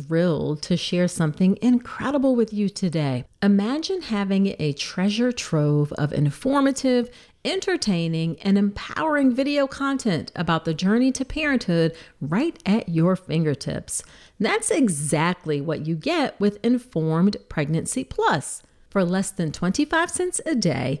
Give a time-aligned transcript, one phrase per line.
[0.00, 3.24] thrilled to share something incredible with you today.
[3.42, 7.10] Imagine having a treasure trove of informative,
[7.44, 14.02] entertaining, and empowering video content about the journey to parenthood right at your fingertips.
[14.38, 18.62] That's exactly what you get with Informed Pregnancy Plus.
[18.90, 21.00] For less than 25 cents a day,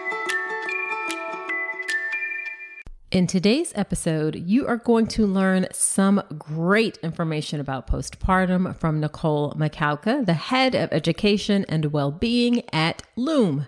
[3.11, 9.51] In today's episode, you are going to learn some great information about postpartum from Nicole
[9.51, 13.67] Makowka, the head of education and well-being at Loom.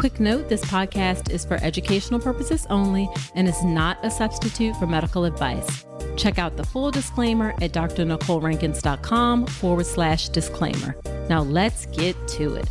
[0.00, 4.86] Quick note this podcast is for educational purposes only and is not a substitute for
[4.86, 5.84] medical advice.
[6.16, 10.96] Check out the full disclaimer at drnicolerankins.com forward slash disclaimer.
[11.28, 12.66] Now let's get to it.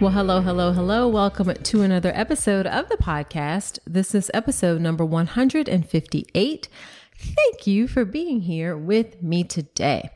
[0.00, 1.06] Well, hello, hello, hello.
[1.06, 3.78] Welcome to another episode of the podcast.
[3.86, 6.68] This is episode number 158.
[7.18, 10.08] Thank you for being here with me today.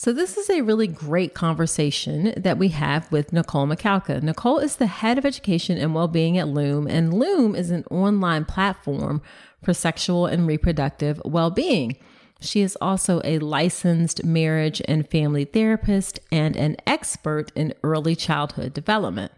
[0.00, 4.22] So, this is a really great conversation that we have with Nicole Makowka.
[4.22, 7.84] Nicole is the head of education and well being at Loom, and Loom is an
[7.90, 9.20] online platform
[9.62, 11.98] for sexual and reproductive well being.
[12.40, 18.72] She is also a licensed marriage and family therapist and an expert in early childhood
[18.72, 19.32] development.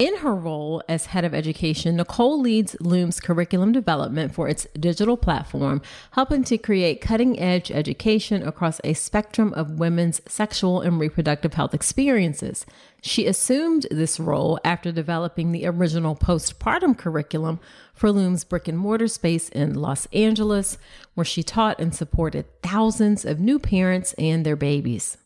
[0.00, 5.18] In her role as head of education, Nicole leads Loom's curriculum development for its digital
[5.18, 5.82] platform,
[6.12, 11.74] helping to create cutting edge education across a spectrum of women's sexual and reproductive health
[11.74, 12.64] experiences.
[13.02, 17.60] She assumed this role after developing the original postpartum curriculum
[17.92, 20.78] for Loom's brick and mortar space in Los Angeles,
[21.12, 25.18] where she taught and supported thousands of new parents and their babies.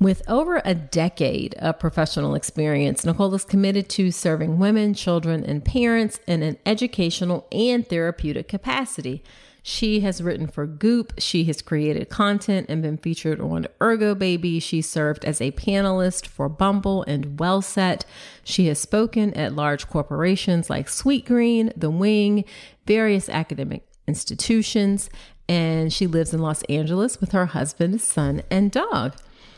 [0.00, 5.64] With over a decade of professional experience, Nicole is committed to serving women, children, and
[5.64, 9.22] parents in an educational and therapeutic capacity.
[9.62, 11.14] She has written for Goop.
[11.18, 14.60] She has created content and been featured on Ergo Baby.
[14.60, 18.02] She served as a panelist for Bumble and Wellset.
[18.42, 22.44] She has spoken at large corporations like Sweetgreen, The Wing,
[22.86, 25.08] various academic institutions,
[25.48, 29.14] and she lives in Los Angeles with her husband, son, and dog.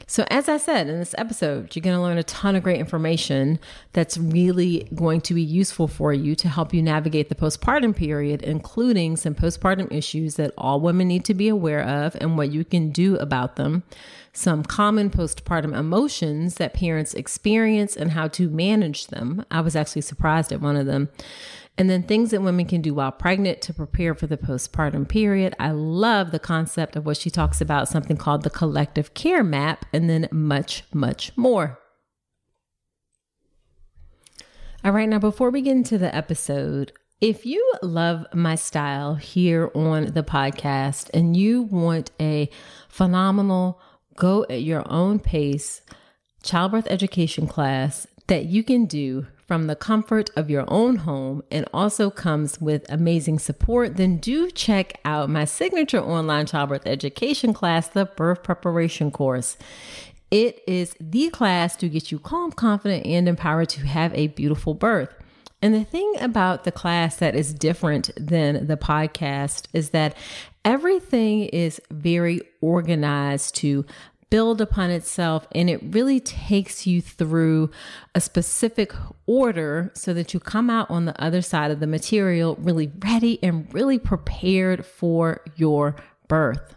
[0.08, 2.78] So, as I said in this episode, you're going to learn a ton of great
[2.78, 3.58] information
[3.92, 8.40] that's really going to be useful for you to help you navigate the postpartum period,
[8.42, 12.64] including some postpartum issues that all women need to be aware of and what you
[12.64, 13.82] can do about them,
[14.32, 19.44] some common postpartum emotions that parents experience and how to manage them.
[19.50, 21.08] I was actually surprised at one of them
[21.78, 25.54] and then things that women can do while pregnant to prepare for the postpartum period.
[25.58, 29.84] I love the concept of what she talks about, something called the collective care map,
[29.92, 31.78] and then much, much more.
[34.84, 39.70] All right, now before we get into the episode, if you love my style here
[39.74, 42.48] on the podcast and you want a
[42.88, 43.80] phenomenal,
[44.16, 45.82] go at your own pace
[46.42, 51.66] childbirth education class that you can do from the comfort of your own home and
[51.72, 57.88] also comes with amazing support, then do check out my signature online childbirth education class,
[57.88, 59.56] the birth preparation course.
[60.30, 64.74] It is the class to get you calm, confident, and empowered to have a beautiful
[64.74, 65.14] birth.
[65.62, 70.16] And the thing about the class that is different than the podcast is that
[70.64, 73.86] everything is very organized to
[74.36, 77.70] build upon itself and it really takes you through
[78.14, 78.92] a specific
[79.24, 83.42] order so that you come out on the other side of the material really ready
[83.42, 85.96] and really prepared for your
[86.28, 86.76] birth.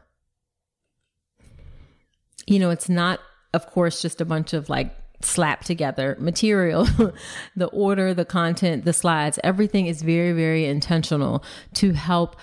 [2.48, 3.20] You know, it's not,
[3.54, 6.88] of course, just a bunch of like slap together material.
[7.58, 12.38] the order, the content, the slides, everything is very, very intentional to help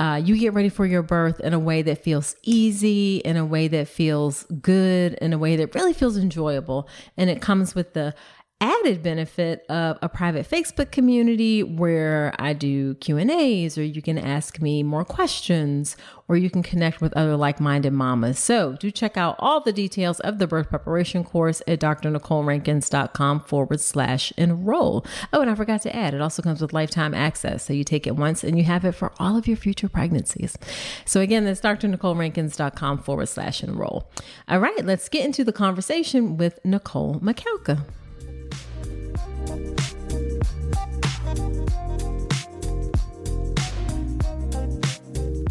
[0.00, 3.44] uh, you get ready for your birth in a way that feels easy, in a
[3.44, 6.88] way that feels good, in a way that really feels enjoyable.
[7.18, 8.14] And it comes with the
[8.60, 14.60] added benefit of a private Facebook community where I do Q&As or you can ask
[14.60, 15.96] me more questions
[16.28, 18.38] or you can connect with other like-minded mamas.
[18.38, 23.80] So do check out all the details of the birth preparation course at drnicolerankins.com forward
[23.80, 25.04] slash enroll.
[25.32, 27.64] Oh, and I forgot to add, it also comes with lifetime access.
[27.64, 30.56] So you take it once and you have it for all of your future pregnancies.
[31.04, 34.10] So again, that's drnicolerankins.com forward slash enroll.
[34.48, 37.84] All right, let's get into the conversation with Nicole Makowka.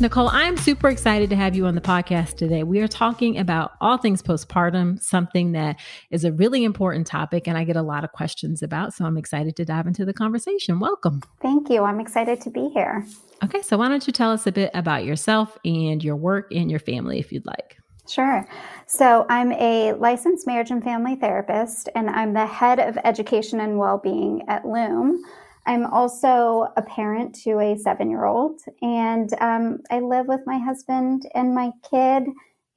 [0.01, 2.63] Nicole, I'm super excited to have you on the podcast today.
[2.63, 5.77] We are talking about all things postpartum, something that
[6.09, 8.93] is a really important topic and I get a lot of questions about.
[8.93, 10.79] So I'm excited to dive into the conversation.
[10.79, 11.21] Welcome.
[11.41, 11.83] Thank you.
[11.83, 13.05] I'm excited to be here.
[13.43, 16.71] Okay, so why don't you tell us a bit about yourself and your work and
[16.71, 17.77] your family if you'd like?
[18.09, 18.47] Sure.
[18.87, 23.77] So, I'm a licensed marriage and family therapist, and I'm the head of education and
[23.77, 25.23] well being at Loom.
[25.67, 30.57] I'm also a parent to a seven year old, and um, I live with my
[30.57, 32.23] husband and my kid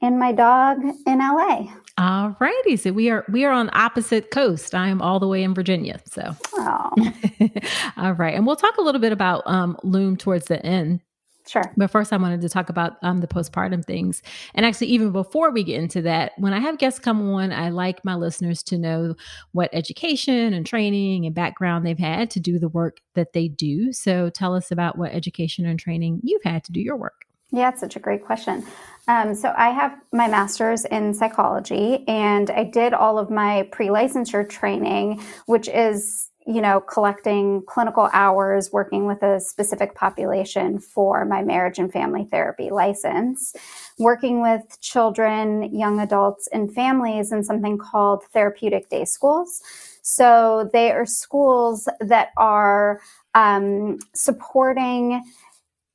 [0.03, 1.73] and my dog in LA.
[1.97, 2.77] All righty.
[2.77, 4.75] So we are we are on opposite coast.
[4.75, 6.01] I am all the way in Virginia.
[6.11, 6.35] So
[7.97, 8.35] all right.
[8.35, 11.01] And we'll talk a little bit about um, Loom towards the end.
[11.47, 11.65] Sure.
[11.77, 14.23] But first, I wanted to talk about um, the postpartum things.
[14.55, 17.71] And actually, even before we get into that, when I have guests come on, I
[17.71, 19.15] like my listeners to know
[19.53, 23.93] what education and training and background they've had to do the work that they do.
[23.93, 27.27] So tell us about what education and training you've had to do your work.
[27.51, 28.65] Yeah, it's such a great question.
[29.09, 34.49] Um, so I have my master's in psychology, and I did all of my pre-licensure
[34.49, 41.43] training, which is you know, collecting clinical hours working with a specific population for my
[41.43, 43.55] marriage and family therapy license,
[43.99, 49.61] working with children, young adults, and families in something called therapeutic day schools.
[50.03, 53.01] So they are schools that are
[53.35, 55.23] um, supporting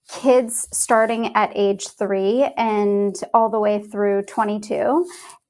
[0.10, 5.06] kids starting at age three and all the way through 22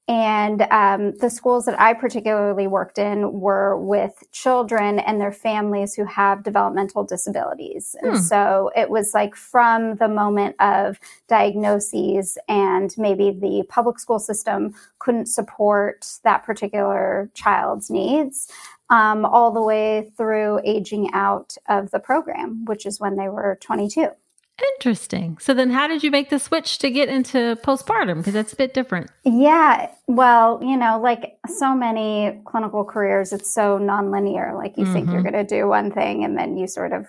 [0.08, 5.96] and um, the schools that I particularly worked in were with children and their families
[5.96, 7.94] who have developmental disabilities.
[8.02, 8.18] And hmm.
[8.18, 10.98] so it was like from the moment of
[11.28, 18.50] diagnoses, and maybe the public school system couldn't support that particular child's needs.
[18.90, 23.58] Um, all the way through aging out of the program, which is when they were
[23.60, 24.12] 22.
[24.76, 25.38] Interesting.
[25.40, 28.56] So then how did you make the switch to get into postpartum because that's a
[28.56, 29.12] bit different?
[29.24, 34.56] Yeah, well, you know, like so many clinical careers it's so nonlinear.
[34.56, 34.94] Like you mm-hmm.
[34.94, 35.32] think you're mm-hmm.
[35.32, 37.06] going to do one thing and then you sort of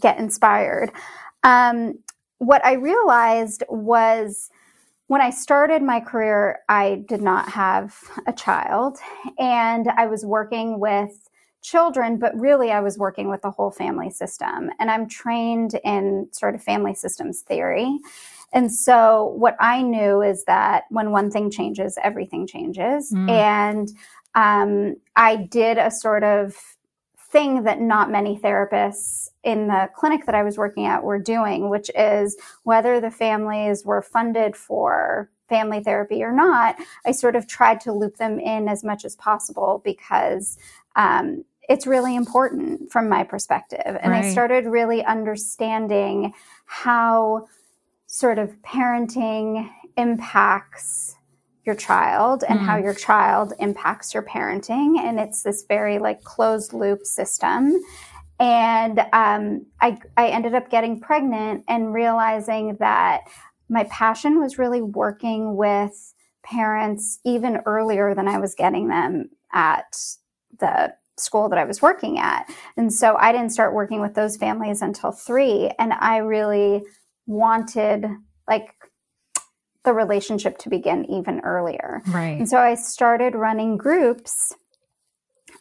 [0.00, 0.92] get inspired.
[1.42, 1.98] Um,
[2.38, 4.50] what I realized was
[5.06, 8.98] when I started my career, I did not have a child
[9.38, 11.28] and I was working with
[11.62, 14.70] children, but really I was working with the whole family system.
[14.78, 17.98] And I'm trained in sort of family systems theory.
[18.52, 23.10] And so what I knew is that when one thing changes, everything changes.
[23.12, 23.30] Mm.
[23.30, 23.88] And
[24.34, 26.56] um, I did a sort of
[27.30, 31.70] thing that not many therapists in the clinic that I was working at were doing,
[31.70, 36.76] which is whether the families were funded for family therapy or not,
[37.06, 40.58] I sort of tried to loop them in as much as possible because
[40.96, 43.80] um, it's really important from my perspective.
[43.84, 44.24] And right.
[44.24, 46.34] I started really understanding
[46.66, 47.46] how
[48.06, 51.16] sort of parenting impacts
[51.64, 52.66] your child and mm.
[52.66, 54.98] how your child impacts your parenting.
[54.98, 57.80] And it's this very like closed loop system.
[58.40, 63.20] And um, I, I ended up getting pregnant and realizing that
[63.68, 69.96] my passion was really working with parents even earlier than I was getting them at
[70.58, 70.92] the
[71.22, 72.50] school that I was working at.
[72.76, 75.70] And so I didn't start working with those families until three.
[75.78, 76.82] And I really
[77.26, 78.06] wanted
[78.48, 78.74] like
[79.84, 82.02] the relationship to begin even earlier.
[82.08, 82.38] Right.
[82.38, 84.52] And so I started running groups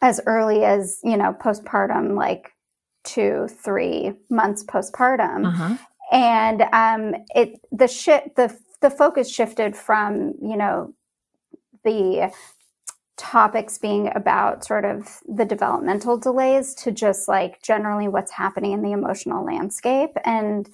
[0.01, 2.51] as early as, you know, postpartum, like
[3.03, 5.47] two, three months postpartum.
[5.47, 5.77] Uh-huh.
[6.11, 10.93] And um, it the shit the the focus shifted from, you know,
[11.83, 12.33] the
[13.21, 18.81] topics being about sort of the developmental delays to just like generally what's happening in
[18.81, 20.67] the emotional landscape and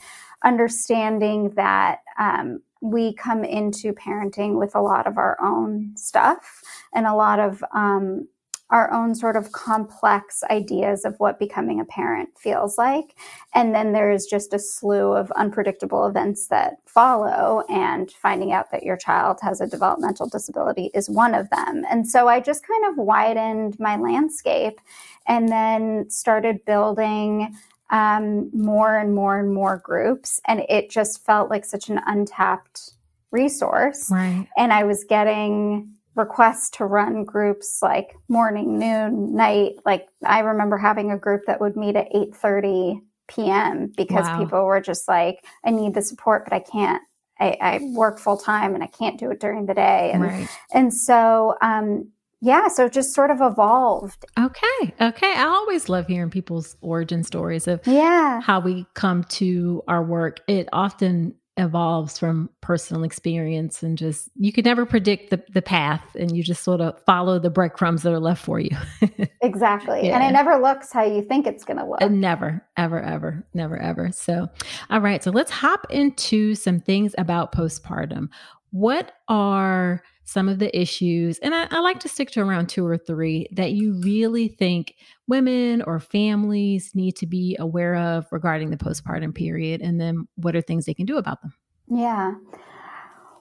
[0.46, 6.64] understanding that um, we come into parenting with a lot of our own stuff
[6.94, 8.26] and a lot of um,
[8.70, 13.16] our own sort of complex ideas of what becoming a parent feels like.
[13.54, 18.84] And then there's just a slew of unpredictable events that follow, and finding out that
[18.84, 21.86] your child has a developmental disability is one of them.
[21.90, 24.82] And so I just kind of widened my landscape
[25.28, 27.56] and then started building
[27.90, 30.42] um, more and more and more groups.
[30.46, 32.92] And it just felt like such an untapped
[33.32, 34.10] resource.
[34.12, 34.48] Right.
[34.58, 39.74] And I was getting requests to run groups like morning, noon, night.
[39.86, 43.92] Like I remember having a group that would meet at 8:30 p.m.
[43.96, 44.40] because wow.
[44.40, 47.02] people were just like, I need the support, but I can't.
[47.40, 50.12] I, I work full time and I can't do it during the day.
[50.12, 50.48] And right.
[50.74, 54.26] and so um, yeah, so just sort of evolved.
[54.40, 54.94] Okay.
[55.02, 55.34] Okay.
[55.34, 58.42] I always love hearing people's origin stories of yeah.
[58.42, 60.42] how we come to our work.
[60.48, 66.16] It often evolves from personal experience and just you could never predict the, the path
[66.16, 68.76] and you just sort of follow the breadcrumbs that are left for you.
[69.42, 70.08] exactly.
[70.08, 70.16] Yeah.
[70.16, 72.02] And it never looks how you think it's gonna look.
[72.02, 74.12] Uh, never, ever, ever, never, ever.
[74.12, 74.48] So
[74.90, 75.24] all right.
[75.24, 78.30] So let's hop into some things about postpartum.
[78.72, 82.86] What are some of the issues, and I, I, like to stick to around two
[82.86, 88.70] or three that you really think women or families need to be aware of regarding
[88.70, 91.54] the postpartum period, and then what are things they can do about them?
[91.90, 92.34] Yeah.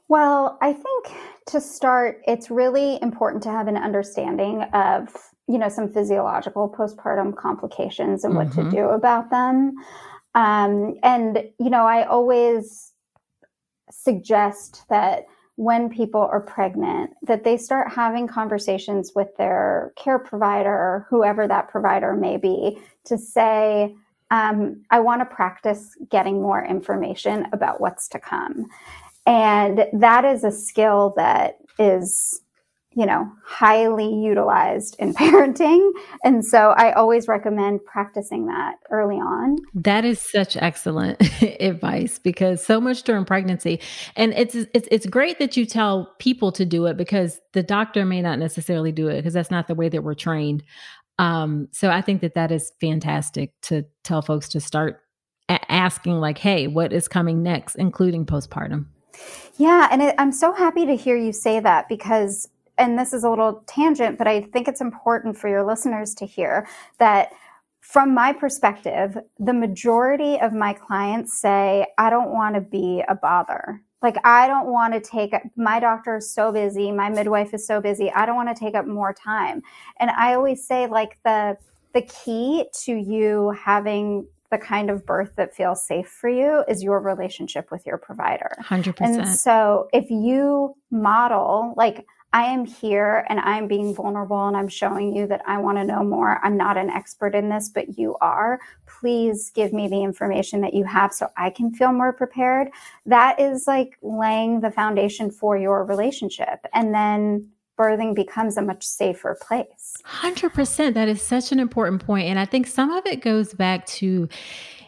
[0.07, 5.09] Well, I think to start, it's really important to have an understanding of,
[5.49, 8.71] you know, some physiological postpartum complications and what mm-hmm.
[8.71, 9.75] to do about them.
[10.37, 12.93] Um, and, you know, I always
[13.91, 15.25] suggest that
[15.57, 21.49] when people are pregnant that they start having conversations with their care provider or whoever
[21.49, 23.95] that provider may be to say
[24.31, 28.67] um, i want to practice getting more information about what's to come.
[29.27, 32.41] And that is a skill that is
[32.97, 35.91] you know, highly utilized in parenting.
[36.25, 39.59] And so I always recommend practicing that early on.
[39.75, 41.21] That is such excellent
[41.61, 43.81] advice because so much during pregnancy
[44.17, 48.07] and it's it's it's great that you tell people to do it because the doctor
[48.07, 50.63] may not necessarily do it because that's not the way that we're trained.
[51.19, 55.03] Um so I think that that is fantastic to tell folks to start
[55.51, 58.87] a- asking like, "Hey, what is coming next including postpartum?"
[59.59, 63.25] Yeah, and it, I'm so happy to hear you say that because and this is
[63.25, 66.67] a little tangent, but I think it's important for your listeners to hear
[66.99, 67.33] that
[67.81, 73.15] from my perspective, the majority of my clients say, I don't want to be a
[73.15, 73.81] bother.
[74.03, 77.81] Like, I don't want to take my doctor is so busy, my midwife is so
[77.81, 79.63] busy, I don't want to take up more time.
[79.99, 81.57] And I always say, like, the
[81.95, 86.83] the key to you having the kind of birth that feels safe for you is
[86.83, 88.55] your relationship with your provider.
[88.63, 88.97] 100%.
[89.01, 94.69] And so if you model, like, I am here and I'm being vulnerable and I'm
[94.69, 96.39] showing you that I want to know more.
[96.45, 98.61] I'm not an expert in this, but you are.
[98.87, 102.69] Please give me the information that you have so I can feel more prepared.
[103.07, 106.67] That is like laying the foundation for your relationship.
[106.75, 109.95] And then birthing becomes a much safer place.
[110.05, 110.95] 100%.
[110.95, 112.27] That is such an important point.
[112.27, 114.29] And I think some of it goes back to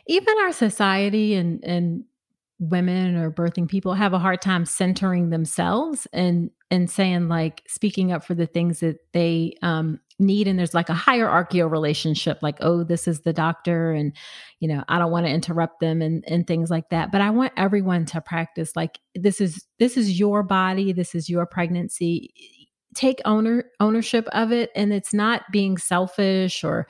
[0.07, 2.05] even our society and, and
[2.61, 8.11] women or birthing people have a hard time centering themselves and and saying like speaking
[8.13, 10.49] up for the things that they um, need.
[10.49, 14.13] And there's like a hierarchical relationship like oh this is the doctor and
[14.59, 17.13] you know i don't want to interrupt them and and things like that.
[17.13, 20.93] But i want everyone to practice like this is this is your body.
[20.93, 22.35] This is your pregnancy.
[22.95, 24.71] Take owner ownership of it.
[24.75, 26.89] And it's not being selfish or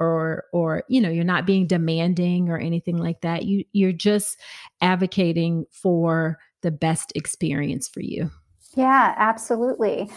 [0.00, 3.44] or or you know you're not being demanding or anything like that.
[3.44, 4.38] You you're just
[4.80, 8.30] advocating for the best experience for you.
[8.74, 10.10] Yeah absolutely.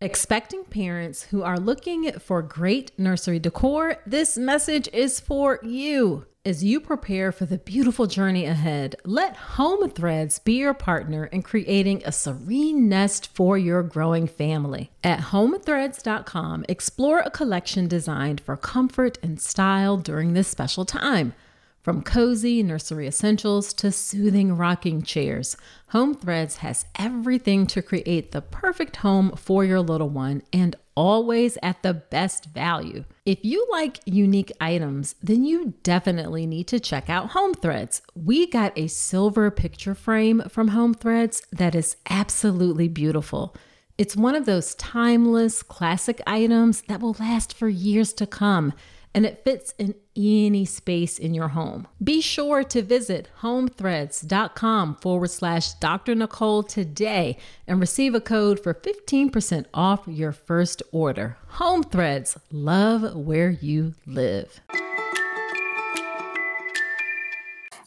[0.00, 6.26] Expecting parents who are looking for great nursery decor, this message is for you.
[6.46, 11.40] As you prepare for the beautiful journey ahead, let Home Threads be your partner in
[11.40, 14.90] creating a serene nest for your growing family.
[15.02, 21.32] At homethreads.com, explore a collection designed for comfort and style during this special time.
[21.80, 25.56] From cozy nursery essentials to soothing rocking chairs,
[25.88, 31.58] Home Threads has everything to create the perfect home for your little one and always
[31.62, 33.04] at the best value.
[33.26, 38.02] If you like unique items, then you definitely need to check out Home Threads.
[38.14, 43.54] We got a silver picture frame from Home Threads that is absolutely beautiful.
[43.96, 48.72] It's one of those timeless classic items that will last for years to come
[49.14, 51.86] and it fits in any space in your home.
[52.02, 56.14] Be sure to visit homethreads.com forward slash Dr.
[56.14, 61.36] Nicole today and receive a code for 15% off your first order.
[61.46, 64.60] Home Threads, love where you live.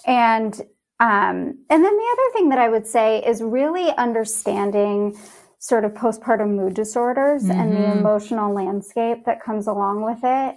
[0.06, 0.60] And
[1.00, 5.16] um, and then the other thing that I would say is really understanding
[5.60, 7.60] sort of postpartum mood disorders mm-hmm.
[7.60, 8.00] and the mm-hmm.
[8.00, 10.56] emotional landscape that comes along with it.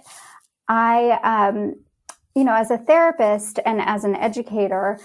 [0.67, 1.75] I, um,
[2.35, 4.99] you know, as a therapist and as an educator,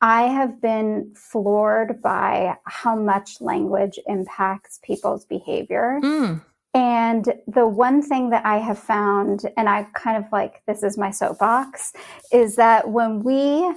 [0.00, 6.00] I have been floored by how much language impacts people's behavior.
[6.02, 6.42] Mm.
[6.72, 10.96] And the one thing that I have found, and I kind of like this is
[10.96, 11.92] my soapbox,
[12.32, 13.74] is that when we,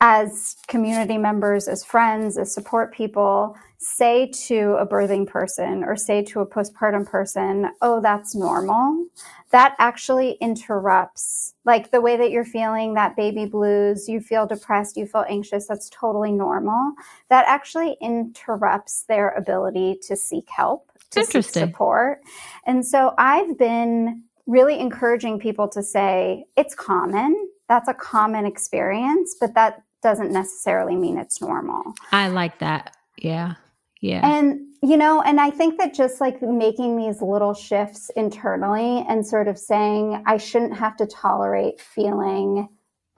[0.00, 6.22] as community members, as friends, as support people, say to a birthing person or say
[6.22, 9.06] to a postpartum person, oh, that's normal,
[9.50, 14.96] that actually interrupts like the way that you're feeling that baby blues, you feel depressed,
[14.96, 16.92] you feel anxious, that's totally normal.
[17.30, 22.20] That actually interrupts their ability to seek help, to seek support.
[22.66, 27.48] And so I've been really encouraging people to say it's common.
[27.68, 31.82] That's a common experience, but that doesn't necessarily mean it's normal.
[32.12, 32.96] I like that.
[33.16, 33.54] Yeah.
[34.00, 34.24] Yeah.
[34.24, 39.26] And, you know, and I think that just like making these little shifts internally and
[39.26, 42.68] sort of saying, I shouldn't have to tolerate feeling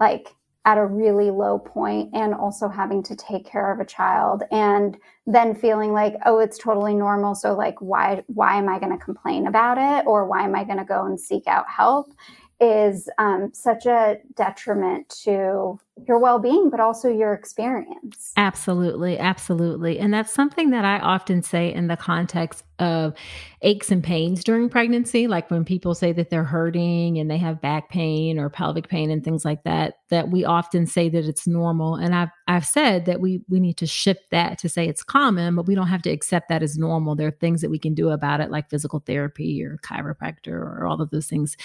[0.01, 0.29] like
[0.65, 4.97] at a really low point and also having to take care of a child and
[5.27, 9.03] then feeling like oh it's totally normal so like why why am i going to
[9.03, 12.13] complain about it or why am i going to go and seek out help
[12.61, 18.33] is um, such a detriment to your well-being but also your experience.
[18.37, 19.99] Absolutely absolutely.
[19.99, 23.15] And that's something that i often say in the context of
[23.63, 27.61] aches and pains during pregnancy like when people say that they're hurting and they have
[27.61, 31.47] back pain or pelvic pain and things like that that we often say that it's
[31.47, 31.97] normal.
[31.97, 35.57] And i've i've said that we we need to shift that to say it's common
[35.57, 37.17] but we don't have to accept that as normal.
[37.17, 40.87] There are things that we can do about it like physical therapy or chiropractor or
[40.87, 41.57] all of those things.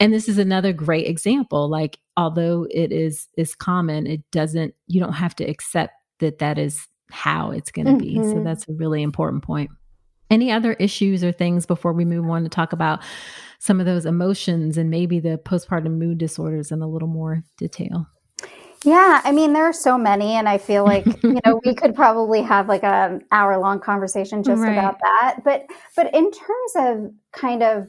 [0.00, 5.00] And this is another great example like although it is is common it doesn't you
[5.00, 7.98] don't have to accept that that is how it's going to mm-hmm.
[7.98, 8.44] be so mm-hmm.
[8.44, 9.70] that's a really important point
[10.30, 13.00] any other issues or things before we move on to talk about
[13.58, 18.06] some of those emotions and maybe the postpartum mood disorders in a little more detail
[18.84, 21.94] yeah, I mean there are so many, and I feel like you know we could
[21.94, 24.72] probably have like a hour long conversation just right.
[24.72, 25.36] about that.
[25.42, 25.64] But
[25.96, 27.88] but in terms of kind of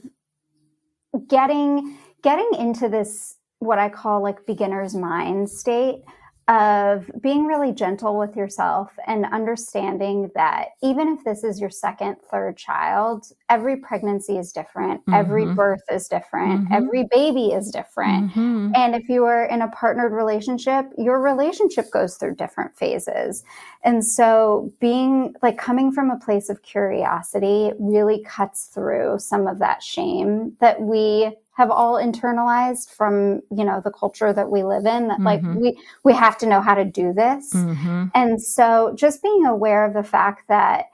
[1.28, 3.35] getting getting into this
[3.66, 6.02] what I call like beginner's mind state
[6.48, 12.16] of being really gentle with yourself and understanding that even if this is your second,
[12.30, 15.14] third child, every pregnancy is different, mm-hmm.
[15.14, 16.72] every birth is different, mm-hmm.
[16.72, 18.30] every baby is different.
[18.30, 18.70] Mm-hmm.
[18.76, 23.42] And if you are in a partnered relationship, your relationship goes through different phases.
[23.82, 29.58] And so being like coming from a place of curiosity really cuts through some of
[29.58, 34.84] that shame that we have all internalized from you know the culture that we live
[34.84, 35.24] in that mm-hmm.
[35.24, 38.06] like we we have to know how to do this mm-hmm.
[38.14, 40.86] and so just being aware of the fact that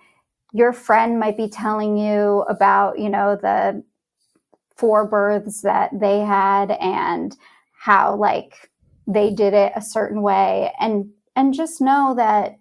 [0.52, 3.82] your friend might be telling you about you know the
[4.76, 7.36] four births that they had and
[7.72, 8.70] how like
[9.08, 12.58] they did it a certain way and and just know that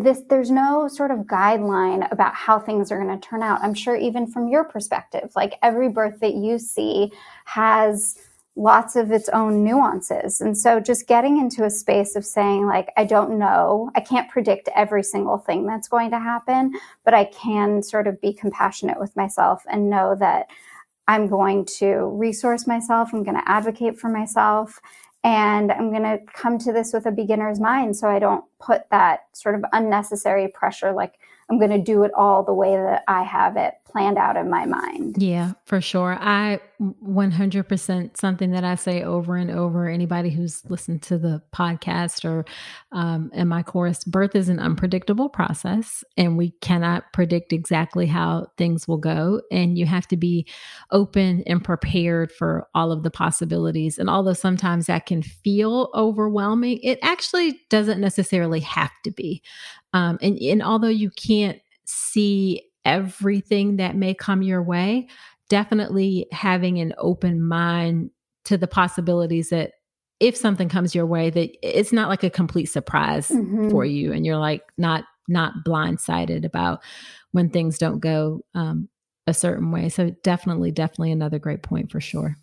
[0.00, 3.74] this there's no sort of guideline about how things are going to turn out i'm
[3.74, 7.12] sure even from your perspective like every birth that you see
[7.44, 8.16] has
[8.56, 10.40] lots of its own nuances.
[10.40, 14.30] And so just getting into a space of saying, like, I don't know, I can't
[14.30, 16.72] predict every single thing that's going to happen,
[17.04, 20.46] but I can sort of be compassionate with myself and know that
[21.08, 24.80] I'm going to resource myself, I'm going to advocate for myself.
[25.24, 28.82] And I'm going to come to this with a beginner's mind so I don't put
[28.90, 31.14] that sort of unnecessary pressure like,
[31.50, 34.50] I'm going to do it all the way that I have it planned out in
[34.50, 35.16] my mind.
[35.18, 36.16] Yeah, for sure.
[36.20, 39.88] I 100% something that I say over and over.
[39.88, 42.44] Anybody who's listened to the podcast or
[42.90, 48.48] um, in my course, birth is an unpredictable process, and we cannot predict exactly how
[48.58, 49.40] things will go.
[49.52, 50.46] And you have to be
[50.90, 53.98] open and prepared for all of the possibilities.
[53.98, 59.42] And although sometimes that can feel overwhelming, it actually doesn't necessarily have to be.
[59.94, 65.08] Um, and, and although you can't see everything that may come your way,
[65.48, 68.10] definitely having an open mind
[68.44, 69.72] to the possibilities that
[70.20, 73.70] if something comes your way that it's not like a complete surprise mm-hmm.
[73.70, 76.82] for you and you're like not not blindsided about
[77.32, 78.88] when things don't go um,
[79.26, 79.88] a certain way.
[79.88, 82.36] So definitely definitely another great point for sure.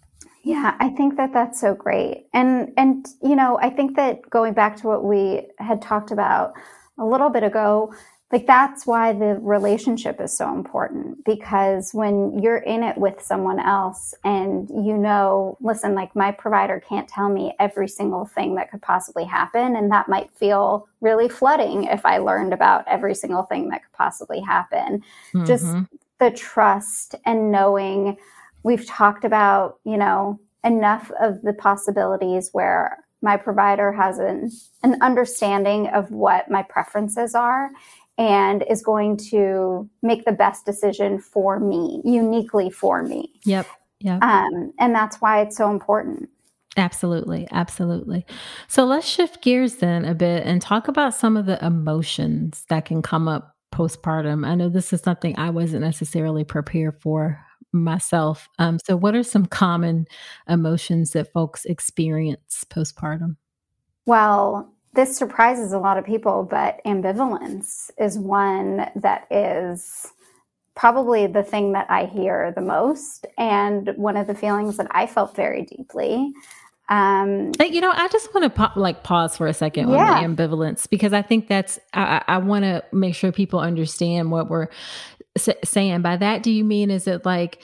[0.44, 2.28] Yeah i think that that's so great.
[2.34, 6.54] And and you know i think that going back to what we had talked about
[7.02, 7.94] a little bit ago
[8.32, 13.60] like that's why the relationship is so important because when you're in it with someone
[13.60, 18.72] else and you know listen like my provider can't tell me every single thing that
[18.72, 23.44] could possibly happen and that might feel really flooding if i learned about every single
[23.44, 25.46] thing that could possibly happen mm-hmm.
[25.46, 25.76] just
[26.20, 28.18] the trust and knowing
[28.64, 34.52] we've talked about you know enough of the possibilities where my provider has an,
[34.84, 37.70] an understanding of what my preferences are
[38.18, 43.34] and is going to make the best decision for me, uniquely for me.
[43.46, 43.68] Yep.
[44.00, 44.24] Yep.
[44.24, 46.30] Um, and that's why it's so important.
[46.78, 47.48] Absolutely.
[47.52, 48.26] Absolutely.
[48.68, 52.86] So let's shift gears then a bit and talk about some of the emotions that
[52.86, 54.46] can come up postpartum.
[54.46, 58.50] I know this is something I wasn't necessarily prepared for myself.
[58.60, 60.08] Um, so, what are some common
[60.48, 63.38] emotions that folks experience postpartum?
[64.06, 70.12] Well, this surprises a lot of people, but ambivalence is one that is
[70.76, 75.08] probably the thing that I hear the most, and one of the feelings that I
[75.08, 76.34] felt very deeply.
[76.90, 80.20] Um, you know, I just want to like pause for a second yeah.
[80.20, 84.30] on the ambivalence because I think that's I, I want to make sure people understand
[84.30, 84.68] what we're
[85.38, 86.02] saying.
[86.02, 87.62] By that, do you mean is it like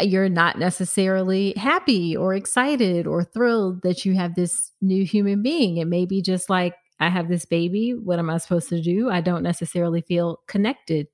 [0.00, 5.78] you're not necessarily happy or excited or thrilled that you have this new human being.
[5.78, 7.94] It may be just like, I have this baby.
[7.94, 9.10] What am I supposed to do?
[9.10, 11.08] I don't necessarily feel connected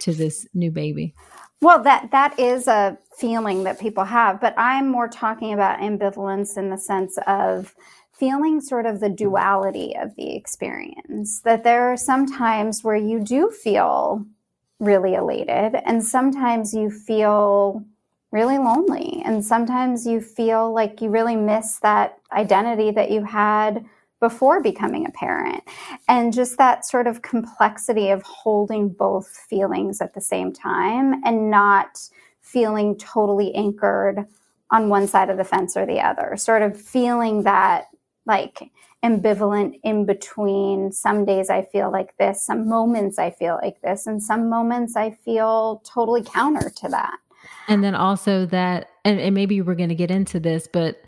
[0.00, 1.14] to this new baby.
[1.60, 6.58] Well, that that is a feeling that people have, but I'm more talking about ambivalence
[6.58, 7.74] in the sense of
[8.12, 11.40] feeling sort of the duality of the experience.
[11.40, 14.26] That there are some times where you do feel
[14.84, 17.84] really elated, and sometimes you feel
[18.34, 19.22] really lonely.
[19.24, 23.84] And sometimes you feel like you really miss that identity that you had
[24.18, 25.62] before becoming a parent.
[26.08, 31.48] And just that sort of complexity of holding both feelings at the same time and
[31.48, 32.00] not
[32.40, 34.26] feeling totally anchored
[34.70, 37.86] on one side of the fence or the other, sort of feeling that
[38.26, 38.70] like
[39.04, 40.90] ambivalent in between.
[40.90, 44.96] Some days I feel like this, some moments I feel like this, and some moments
[44.96, 47.18] I feel totally counter to that.
[47.68, 51.02] And then also that, and, and maybe we're going to get into this, but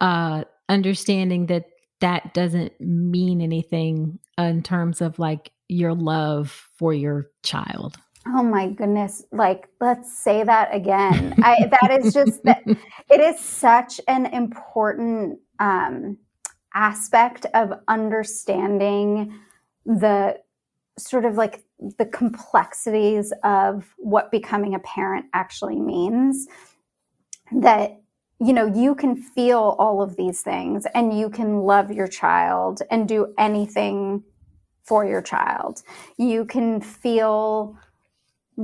[0.00, 1.66] uh, understanding that
[2.00, 7.96] that doesn't mean anything in terms of like your love for your child.
[8.26, 9.24] Oh my goodness.
[9.32, 11.34] Like, let's say that again.
[11.42, 12.62] I, that is just that
[13.10, 16.18] it is such an important um,
[16.74, 19.34] aspect of understanding
[19.84, 20.38] the
[20.98, 21.64] sort of like
[21.98, 26.46] the complexities of what becoming a parent actually means
[27.52, 28.00] that
[28.38, 32.82] you know you can feel all of these things and you can love your child
[32.90, 34.22] and do anything
[34.84, 35.82] for your child.
[36.16, 37.78] You can feel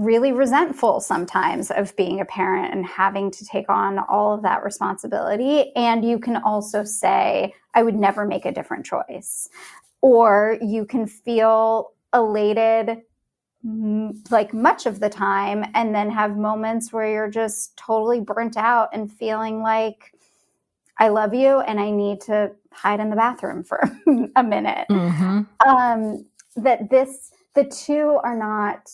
[0.04, 4.64] really resentful sometimes of being a parent and having to take on all of that
[4.64, 9.48] responsibility and you can also say i would never make a different choice
[10.02, 13.02] or you can feel elated
[14.30, 18.88] like much of the time and then have moments where you're just totally burnt out
[18.92, 20.12] and feeling like
[20.98, 23.80] I love you and I need to hide in the bathroom for
[24.36, 24.86] a minute.
[24.90, 25.68] Mm-hmm.
[25.68, 28.88] Um, that this, the two are not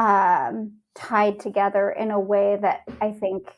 [0.00, 3.48] um, tied together in a way that I think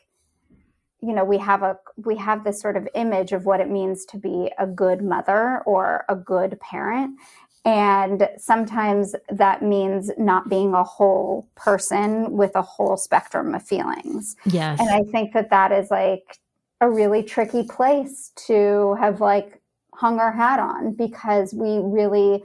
[1.01, 4.05] you know we have a we have this sort of image of what it means
[4.05, 7.17] to be a good mother or a good parent.
[7.65, 14.35] And sometimes that means not being a whole person with a whole spectrum of feelings.
[14.45, 14.79] Yes.
[14.79, 16.39] And i think that that is like
[16.81, 19.61] a really tricky place to have like
[19.93, 22.43] hung our hat on because we really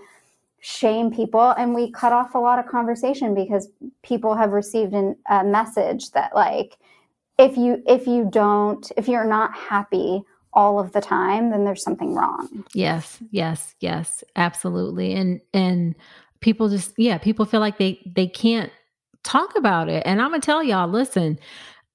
[0.61, 3.69] shame people and we cut off a lot of conversation because
[4.03, 6.79] people have received an, a message that like
[7.39, 11.83] if you if you don't if you're not happy all of the time then there's
[11.83, 12.65] something wrong.
[12.75, 15.15] Yes yes yes absolutely.
[15.15, 15.95] And and
[16.41, 18.73] people just yeah people feel like they they can't
[19.23, 20.03] talk about it.
[20.07, 21.39] And i'm gonna tell y'all listen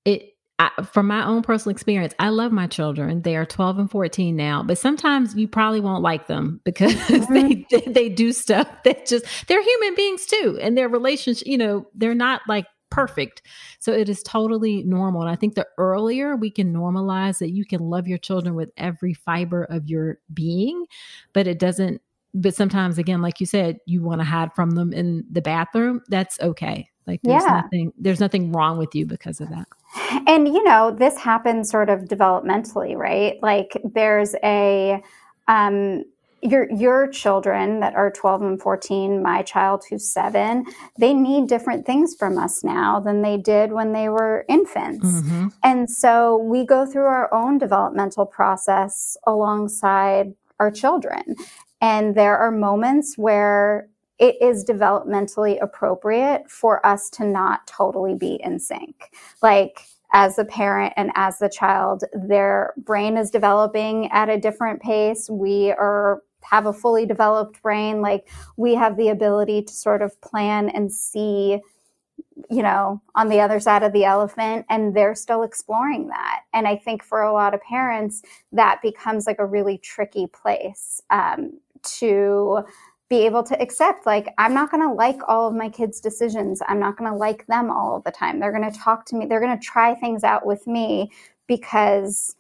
[0.05, 3.23] it I, from my own personal experience, I love my children.
[3.23, 7.33] They are 12 and 14 now, but sometimes you probably won't like them because mm-hmm.
[7.33, 11.87] they they do stuff that just they're human beings too, and their relationship, you know,
[11.95, 13.41] they're not like perfect.
[13.79, 15.21] So it is totally normal.
[15.21, 18.69] And I think the earlier we can normalize that you can love your children with
[18.77, 20.85] every fiber of your being,
[21.33, 22.01] but it doesn't,
[22.35, 26.01] but sometimes, again, like you said, you want to hide from them in the bathroom.
[26.07, 26.89] That's okay.
[27.07, 27.61] Like there's yeah.
[27.61, 29.67] nothing, there's nothing wrong with you because of that.
[30.27, 33.37] And, you know, this happens sort of developmentally, right?
[33.41, 35.01] Like there's a,
[35.47, 36.03] um,
[36.43, 40.65] your your children that are 12 and 14 my child who's 7
[40.97, 45.47] they need different things from us now than they did when they were infants mm-hmm.
[45.63, 51.35] and so we go through our own developmental process alongside our children
[51.81, 53.87] and there are moments where
[54.23, 59.11] it is developmentally appropriate for us to not totally be in sync.
[59.41, 59.81] Like
[60.13, 65.29] as a parent and as the child, their brain is developing at a different pace.
[65.29, 68.01] We are have a fully developed brain.
[68.01, 71.59] Like we have the ability to sort of plan and see
[72.49, 76.43] you know on the other side of the elephant and they're still exploring that.
[76.53, 78.21] And i think for a lot of parents
[78.53, 82.63] that becomes like a really tricky place um, to
[83.09, 86.61] be able to accept like i'm not going to like all of my kids decisions
[86.67, 89.25] i'm not going to like them all the time they're going to talk to me
[89.25, 91.11] they're going to try things out with me
[91.47, 92.35] because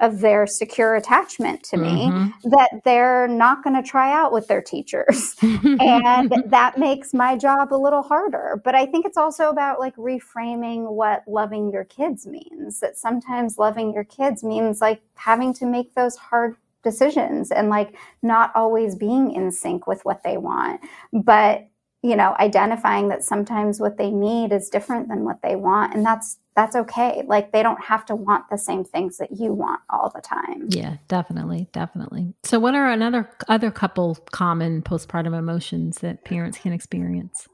[0.00, 2.50] of their secure attachment to me mm-hmm.
[2.50, 5.36] that they're not going to try out with their teachers.
[5.42, 8.60] and that makes my job a little harder.
[8.64, 12.80] But I think it's also about like reframing what loving your kids means.
[12.80, 17.96] That sometimes loving your kids means like having to make those hard decisions and like
[18.22, 20.80] not always being in sync with what they want.
[21.12, 21.68] But
[22.04, 25.94] you know, identifying that sometimes what they need is different than what they want.
[25.94, 27.22] And that's that's okay.
[27.26, 30.66] Like they don't have to want the same things that you want all the time.
[30.68, 32.34] Yeah, definitely, definitely.
[32.42, 37.48] So what are another other couple common postpartum emotions that parents can experience?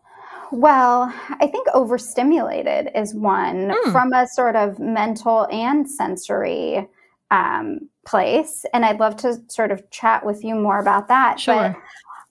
[0.51, 3.93] Well, I think overstimulated is one mm.
[3.93, 6.89] from a sort of mental and sensory
[7.31, 8.65] um, place.
[8.73, 11.41] And I'd love to sort of chat with you more about that.
[11.41, 11.55] Sure.
[11.73, 11.83] But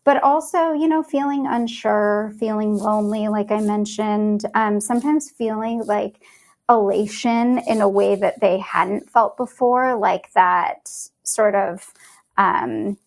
[0.08, 6.24] but also, you know, feeling unsure, feeling lonely, like I mentioned, um, sometimes feeling like
[6.70, 10.90] elation in a way that they hadn't felt before, like that
[11.24, 11.92] sort of
[12.38, 12.98] um,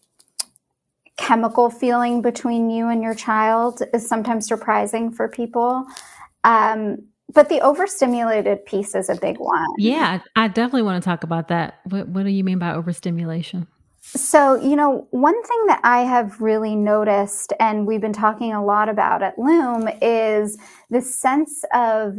[1.17, 5.87] chemical feeling between you and your child is sometimes surprising for people.
[6.45, 9.69] Um, but the overstimulated piece is a big one.
[9.79, 11.81] Yeah, I definitely want to talk about that.
[11.85, 13.67] What, what do you mean by overstimulation?
[14.03, 18.65] So, you know, one thing that I have really noticed, and we've been talking a
[18.65, 22.19] lot about at Loom, is the sense of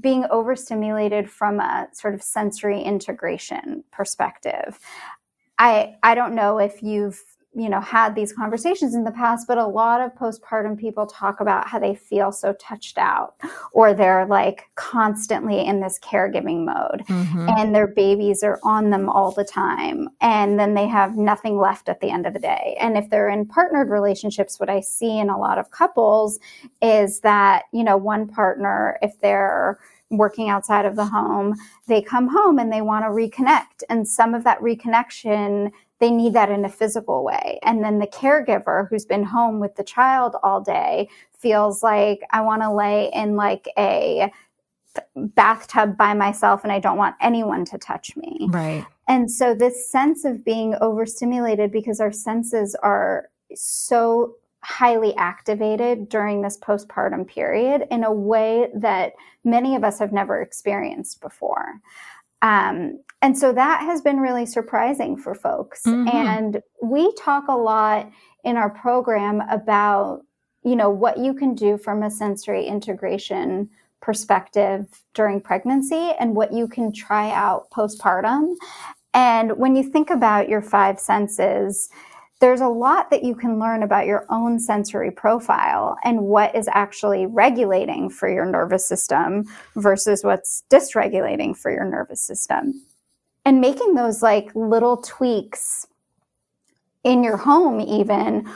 [0.00, 4.78] being overstimulated from a sort of sensory integration perspective.
[5.58, 7.20] I I don't know if you've
[7.54, 11.40] you know had these conversations in the past but a lot of postpartum people talk
[11.40, 13.34] about how they feel so touched out
[13.72, 17.48] or they're like constantly in this caregiving mode mm-hmm.
[17.56, 21.88] and their babies are on them all the time and then they have nothing left
[21.88, 25.18] at the end of the day and if they're in partnered relationships what i see
[25.18, 26.38] in a lot of couples
[26.82, 29.78] is that you know one partner if they're
[30.10, 31.54] working outside of the home,
[31.86, 33.82] they come home and they want to reconnect.
[33.88, 37.58] And some of that reconnection they need that in a physical way.
[37.62, 42.40] And then the caregiver who's been home with the child all day feels like I
[42.40, 44.30] want to lay in like a
[45.16, 48.48] bathtub by myself and I don't want anyone to touch me.
[48.48, 48.84] Right.
[49.08, 56.42] And so this sense of being overstimulated because our senses are so highly activated during
[56.42, 59.12] this postpartum period in a way that
[59.44, 61.80] many of us have never experienced before.
[62.42, 65.82] Um, and so that has been really surprising for folks.
[65.82, 66.08] Mm-hmm.
[66.08, 68.10] And we talk a lot
[68.44, 70.22] in our program about,
[70.62, 73.68] you know, what you can do from a sensory integration
[74.00, 78.54] perspective during pregnancy and what you can try out postpartum.
[79.12, 81.90] And when you think about your five senses,
[82.40, 86.68] there's a lot that you can learn about your own sensory profile and what is
[86.68, 92.80] actually regulating for your nervous system versus what's dysregulating for your nervous system.
[93.48, 95.86] And making those like little tweaks
[97.02, 98.46] in your home, even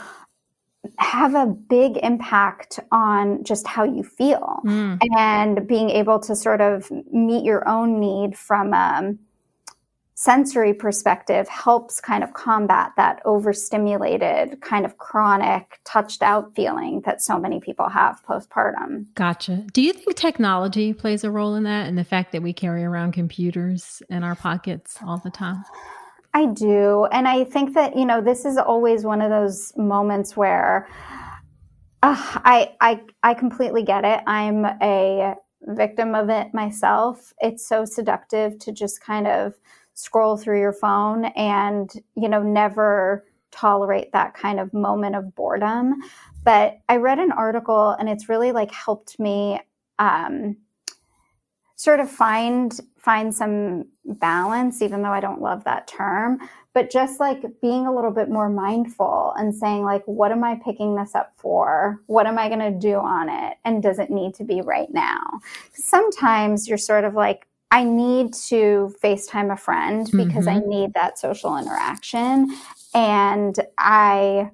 [0.98, 4.98] have a big impact on just how you feel mm.
[5.16, 9.18] and being able to sort of meet your own need from um,
[10.22, 17.20] sensory perspective helps kind of combat that overstimulated kind of chronic touched out feeling that
[17.20, 19.04] so many people have postpartum.
[19.16, 19.66] Gotcha.
[19.72, 22.84] Do you think technology plays a role in that and the fact that we carry
[22.84, 25.64] around computers in our pockets all the time?
[26.32, 27.06] I do.
[27.06, 30.86] And I think that, you know, this is always one of those moments where
[32.04, 34.20] uh, I, I, I completely get it.
[34.28, 37.32] I'm a victim of it myself.
[37.40, 39.54] It's so seductive to just kind of
[39.94, 45.94] scroll through your phone and, you know, never tolerate that kind of moment of boredom.
[46.44, 49.60] But I read an article and it's really like helped me
[49.98, 50.56] um,
[51.76, 56.38] sort of find find some balance even though I don't love that term
[56.74, 60.60] but just like being a little bit more mindful and saying like what am I
[60.64, 62.00] picking this up for?
[62.06, 63.58] What am I going to do on it?
[63.64, 65.20] And does it need to be right now?
[65.74, 70.62] Sometimes you're sort of like I need to FaceTime a friend because mm-hmm.
[70.62, 72.54] I need that social interaction.
[72.94, 74.50] And I,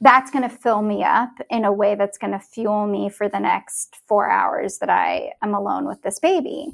[0.00, 3.28] that's going to fill me up in a way that's going to fuel me for
[3.28, 6.72] the next four hours that I am alone with this baby.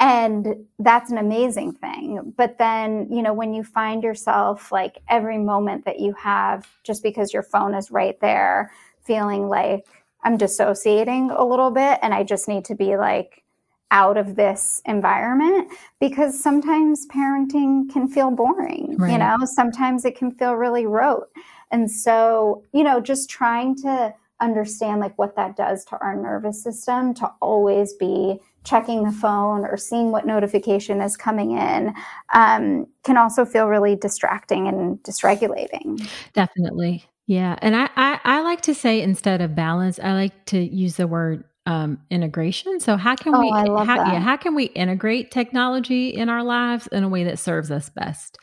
[0.00, 2.34] And that's an amazing thing.
[2.36, 7.04] But then, you know, when you find yourself like every moment that you have, just
[7.04, 8.72] because your phone is right there,
[9.04, 9.86] feeling like
[10.24, 13.44] I'm dissociating a little bit and I just need to be like,
[13.90, 15.70] out of this environment
[16.00, 19.12] because sometimes parenting can feel boring right.
[19.12, 19.36] you know?
[19.44, 21.28] Sometimes it can feel really rote.
[21.70, 26.62] And so you know just trying to understand like what that does to our nervous
[26.62, 31.92] system to always be checking the phone or seeing what notification is coming in
[32.34, 36.08] um, can also feel really distracting and dysregulating.
[36.34, 37.04] Definitely.
[37.26, 37.58] Yeah.
[37.62, 41.06] And I, I i like to say instead of balance i like to use the
[41.06, 42.80] word um, integration.
[42.80, 46.86] So how can oh, we how, yeah, how can we integrate technology in our lives
[46.86, 48.38] in a way that serves us best?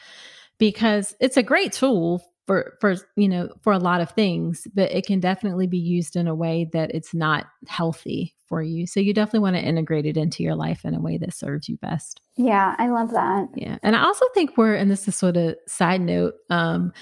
[0.59, 4.91] Because it's a great tool for for you know for a lot of things, but
[4.91, 8.85] it can definitely be used in a way that it's not healthy for you.
[8.85, 11.67] So you definitely want to integrate it into your life in a way that serves
[11.67, 12.21] you best.
[12.37, 13.47] Yeah, I love that.
[13.55, 13.79] Yeah.
[13.81, 16.93] And I also think we're and this is sort of side note um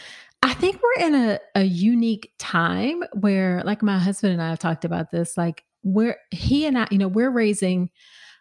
[0.41, 4.59] I think we're in a, a unique time where, like my husband and I have
[4.59, 7.89] talked about this, like we're he and I, you know, we're raising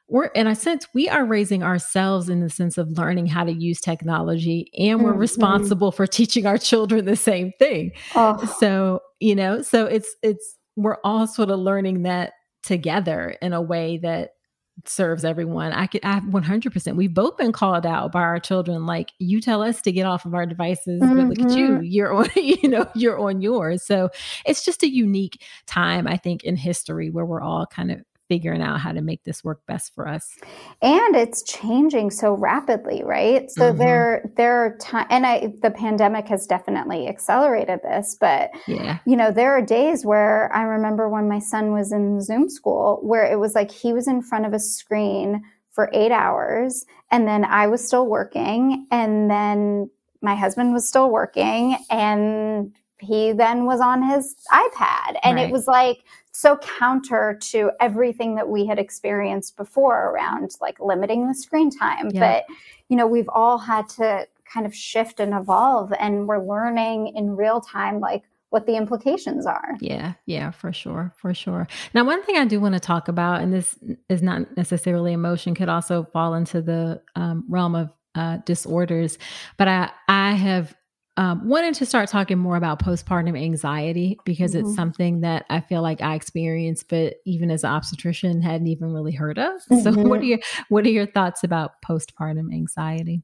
[0.08, 3.52] we're in a sense we are raising ourselves in the sense of learning how to
[3.52, 5.20] use technology and we're mm-hmm.
[5.20, 8.44] responsible for teaching our children the same thing oh.
[8.58, 13.62] so you know so it's it's we're all sort of learning that together in a
[13.62, 14.30] way that
[14.88, 15.72] serves everyone.
[15.72, 16.96] I could I 100%.
[16.96, 20.24] We've both been called out by our children like you tell us to get off
[20.24, 21.28] of our devices, mm-hmm.
[21.28, 21.68] but look at you.
[21.68, 21.84] Mm-hmm.
[21.84, 23.84] You're on you know, you're on yours.
[23.84, 24.10] So
[24.44, 28.00] it's just a unique time I think in history where we're all kind of
[28.32, 30.26] figuring out how to make this work best for us.
[30.80, 33.50] And it's changing so rapidly, right?
[33.50, 33.78] So mm-hmm.
[33.78, 39.00] there there are time and I the pandemic has definitely accelerated this, but yeah.
[39.06, 43.00] you know, there are days where I remember when my son was in Zoom school
[43.02, 45.42] where it was like he was in front of a screen
[45.72, 49.90] for 8 hours and then I was still working and then
[50.22, 55.48] my husband was still working and he then was on his iPad and right.
[55.48, 55.98] it was like
[56.42, 62.10] so counter to everything that we had experienced before around like limiting the screen time.
[62.10, 62.20] Yeah.
[62.20, 62.56] But,
[62.88, 67.36] you know, we've all had to kind of shift and evolve and we're learning in
[67.36, 69.76] real time, like, what the implications are.
[69.80, 71.68] Yeah, yeah, for sure, for sure.
[71.94, 73.78] Now, one thing I do want to talk about, and this
[74.10, 79.16] is not necessarily emotion, could also fall into the um, realm of uh, disorders,
[79.56, 80.74] but I I have
[81.16, 84.66] um, wanted to start talking more about postpartum anxiety because mm-hmm.
[84.66, 88.92] it's something that I feel like I experienced, but even as an obstetrician, hadn't even
[88.92, 89.60] really heard of.
[89.70, 89.82] Mm-hmm.
[89.82, 90.38] So, what are your
[90.68, 93.22] what are your thoughts about postpartum anxiety?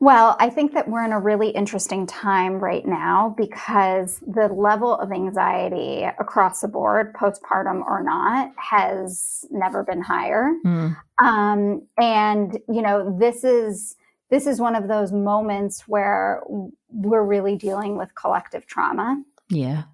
[0.00, 4.96] Well, I think that we're in a really interesting time right now because the level
[4.96, 10.52] of anxiety across the board, postpartum or not, has never been higher.
[10.66, 10.96] Mm.
[11.18, 13.96] Um, and you know, this is
[14.34, 16.42] this is one of those moments where
[16.88, 19.22] we're really dealing with collective trauma.
[19.48, 19.84] Yeah.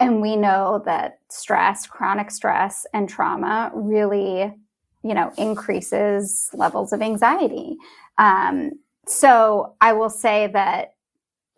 [0.00, 4.54] And we know that stress, chronic stress, and trauma really,
[5.02, 7.76] you know, increases levels of anxiety.
[8.16, 8.70] Um,
[9.06, 10.94] so I will say that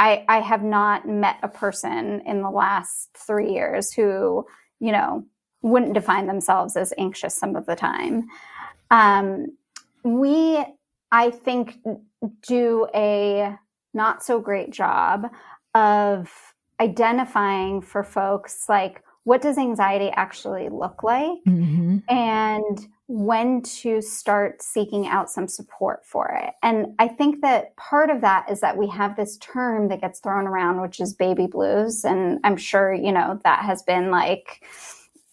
[0.00, 4.44] I, I have not met a person in the last three years who,
[4.80, 5.24] you know,
[5.62, 8.26] wouldn't define themselves as anxious some of the time.
[8.90, 9.56] Um,
[10.02, 10.64] we,
[11.12, 11.78] I think,
[12.42, 13.56] do a
[13.94, 15.30] not so great job
[15.74, 16.30] of
[16.80, 21.98] identifying for folks like what does anxiety actually look like mm-hmm.
[22.08, 26.54] and when to start seeking out some support for it.
[26.62, 30.18] And I think that part of that is that we have this term that gets
[30.18, 32.04] thrown around, which is baby blues.
[32.04, 34.64] And I'm sure, you know, that has been like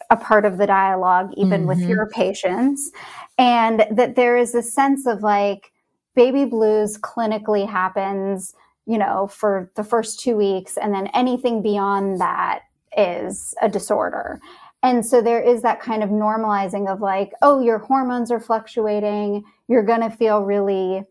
[0.09, 1.69] a part of the dialogue, even mm-hmm.
[1.69, 2.91] with your patients.
[3.39, 5.72] And that there is a sense of like
[6.15, 8.53] baby blues clinically happens,
[8.85, 10.77] you know, for the first two weeks.
[10.77, 12.61] And then anything beyond that
[12.95, 14.39] is a disorder.
[14.83, 19.43] And so there is that kind of normalizing of like, oh, your hormones are fluctuating.
[19.69, 21.03] You're going to feel really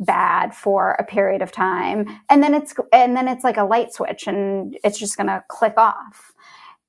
[0.00, 2.06] bad for a period of time.
[2.28, 5.44] And then it's, and then it's like a light switch and it's just going to
[5.48, 6.32] click off.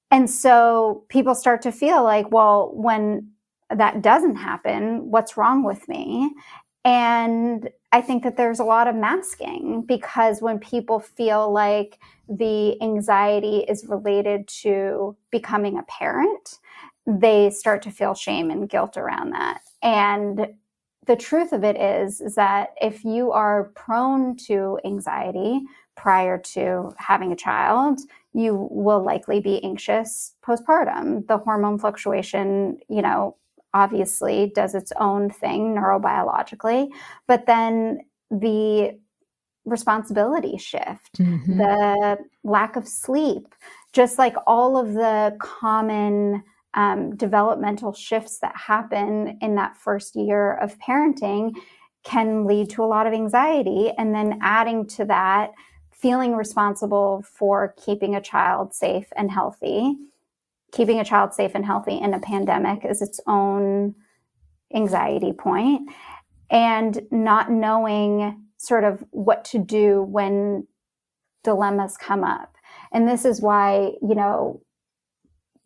[0.09, 3.29] And so people start to feel like, well, when
[3.69, 6.33] that doesn't happen, what's wrong with me?
[6.83, 12.81] And I think that there's a lot of masking because when people feel like the
[12.81, 16.59] anxiety is related to becoming a parent,
[17.05, 19.61] they start to feel shame and guilt around that.
[19.83, 20.47] And
[21.07, 25.61] the truth of it is, is that if you are prone to anxiety
[25.95, 27.99] prior to having a child,
[28.33, 31.27] you will likely be anxious postpartum.
[31.27, 33.35] The hormone fluctuation, you know,
[33.73, 36.89] obviously does its own thing neurobiologically,
[37.27, 37.99] but then
[38.29, 38.97] the
[39.65, 41.57] responsibility shift, mm-hmm.
[41.57, 43.53] the lack of sleep,
[43.93, 46.43] just like all of the common
[46.73, 51.53] um, developmental shifts that happen in that first year of parenting
[52.03, 53.91] can lead to a lot of anxiety.
[53.97, 55.51] And then adding to that,
[55.91, 59.95] feeling responsible for keeping a child safe and healthy.
[60.71, 63.95] Keeping a child safe and healthy in a pandemic is its own
[64.73, 65.89] anxiety point.
[66.49, 70.67] And not knowing sort of what to do when
[71.43, 72.55] dilemmas come up.
[72.91, 74.61] And this is why, you know,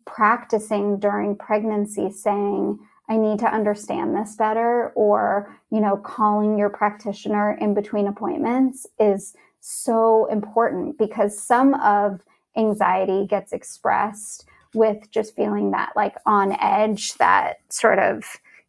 [0.06, 2.78] practicing during pregnancy saying,
[3.08, 8.86] I need to understand this better, or, you know, calling your practitioner in between appointments
[8.98, 12.22] is so important because some of
[12.56, 14.46] anxiety gets expressed
[14.76, 18.24] with just feeling that like on edge, that sort of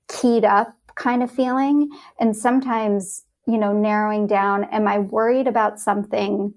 [0.08, 1.90] keyed up kind of feeling.
[2.20, 6.54] And sometimes you know, narrowing down, am I worried about something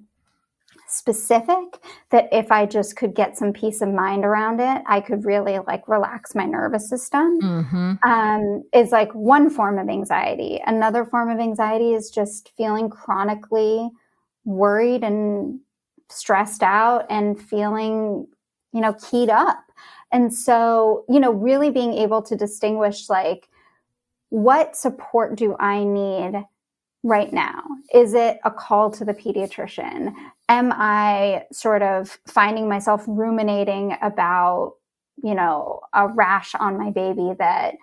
[0.89, 1.79] specific
[2.11, 5.61] that if I just could get some peace of mind around it, I could really
[5.61, 7.41] like relax my nervous system.
[7.41, 7.93] Mm-hmm.
[8.03, 10.61] Um, is like one form of anxiety.
[10.67, 13.89] Another form of anxiety is just feeling chronically
[14.45, 15.61] worried and
[16.09, 18.27] stressed out and feeling,
[18.73, 19.65] you know, keyed up.
[20.13, 23.49] And so, you know, really being able to distinguish like,
[24.31, 26.45] what support do I need
[27.03, 27.63] right now?
[27.95, 30.15] Is it a call to the pediatrician?
[30.49, 34.75] Am I sort of finding myself ruminating about,
[35.23, 37.75] you know, a rash on my baby that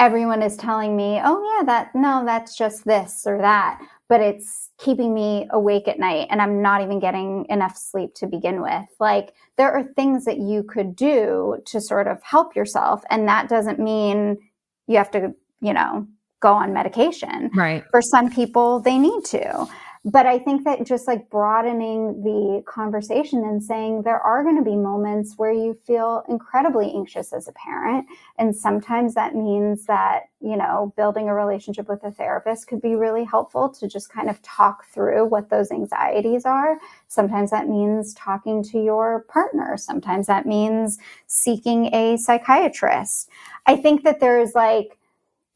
[0.00, 3.80] everyone is telling me, oh, yeah, that, no, that's just this or that.
[4.08, 8.26] But it's keeping me awake at night and I'm not even getting enough sleep to
[8.26, 8.86] begin with.
[8.98, 13.02] Like, there are things that you could do to sort of help yourself.
[13.10, 14.38] And that doesn't mean
[14.86, 16.06] you have to, you know,
[16.40, 17.50] go on medication.
[17.54, 17.84] Right.
[17.90, 19.66] For some people, they need to.
[20.04, 24.62] But I think that just like broadening the conversation and saying there are going to
[24.62, 28.06] be moments where you feel incredibly anxious as a parent.
[28.38, 32.94] And sometimes that means that, you know, building a relationship with a therapist could be
[32.94, 36.78] really helpful to just kind of talk through what those anxieties are.
[37.08, 39.76] Sometimes that means talking to your partner.
[39.76, 43.28] Sometimes that means seeking a psychiatrist.
[43.66, 44.97] I think that there's like,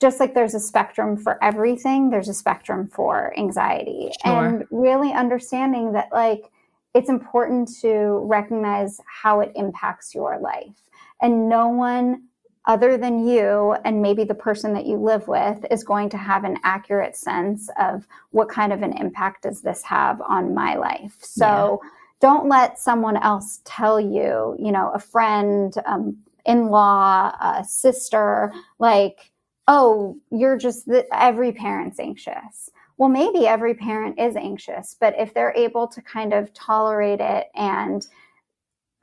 [0.03, 4.11] just like there's a spectrum for everything, there's a spectrum for anxiety.
[4.22, 4.46] Sure.
[4.46, 6.50] And really understanding that, like,
[6.92, 10.76] it's important to recognize how it impacts your life.
[11.22, 12.24] And no one
[12.66, 16.44] other than you and maybe the person that you live with is going to have
[16.44, 21.16] an accurate sense of what kind of an impact does this have on my life
[21.18, 21.90] so yeah.
[22.20, 29.31] don't let someone else tell you you know a friend um, in-law a sister like
[29.68, 35.32] oh you're just the, every parent's anxious well maybe every parent is anxious but if
[35.34, 38.06] they're able to kind of tolerate it and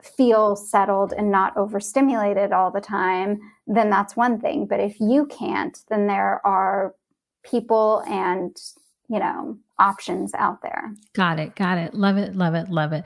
[0.02, 4.66] feel settled and not overstimulated all the time, then that's one thing.
[4.66, 6.96] But if you can't, then there are
[7.44, 8.56] people and,
[9.10, 10.94] you know, options out there.
[11.14, 11.56] Got it.
[11.56, 11.94] Got it.
[11.94, 12.36] Love it.
[12.36, 12.70] Love it.
[12.70, 13.06] Love it.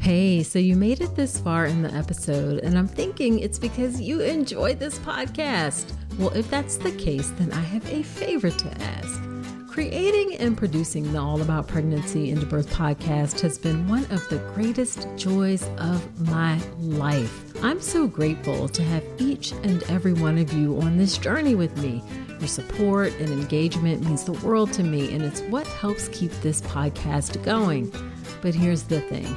[0.00, 4.00] Hey, so you made it this far in the episode, and I'm thinking it's because
[4.00, 5.92] you enjoyed this podcast.
[6.18, 9.20] Well, if that's the case, then I have a favor to ask.
[9.68, 14.38] Creating and producing the All About Pregnancy and Birth podcast has been one of the
[14.54, 17.62] greatest joys of my life.
[17.62, 21.76] I'm so grateful to have each and every one of you on this journey with
[21.76, 22.02] me.
[22.38, 26.62] Your support and engagement means the world to me, and it's what helps keep this
[26.62, 27.92] podcast going.
[28.40, 29.36] But here's the thing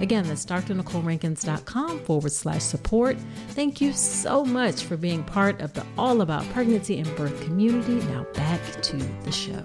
[0.00, 3.16] Again, that's drnicolerankins.com forward slash support.
[3.48, 7.94] Thank you so much for being part of the All About Pregnancy and Birth community.
[8.06, 9.62] Now back to the show.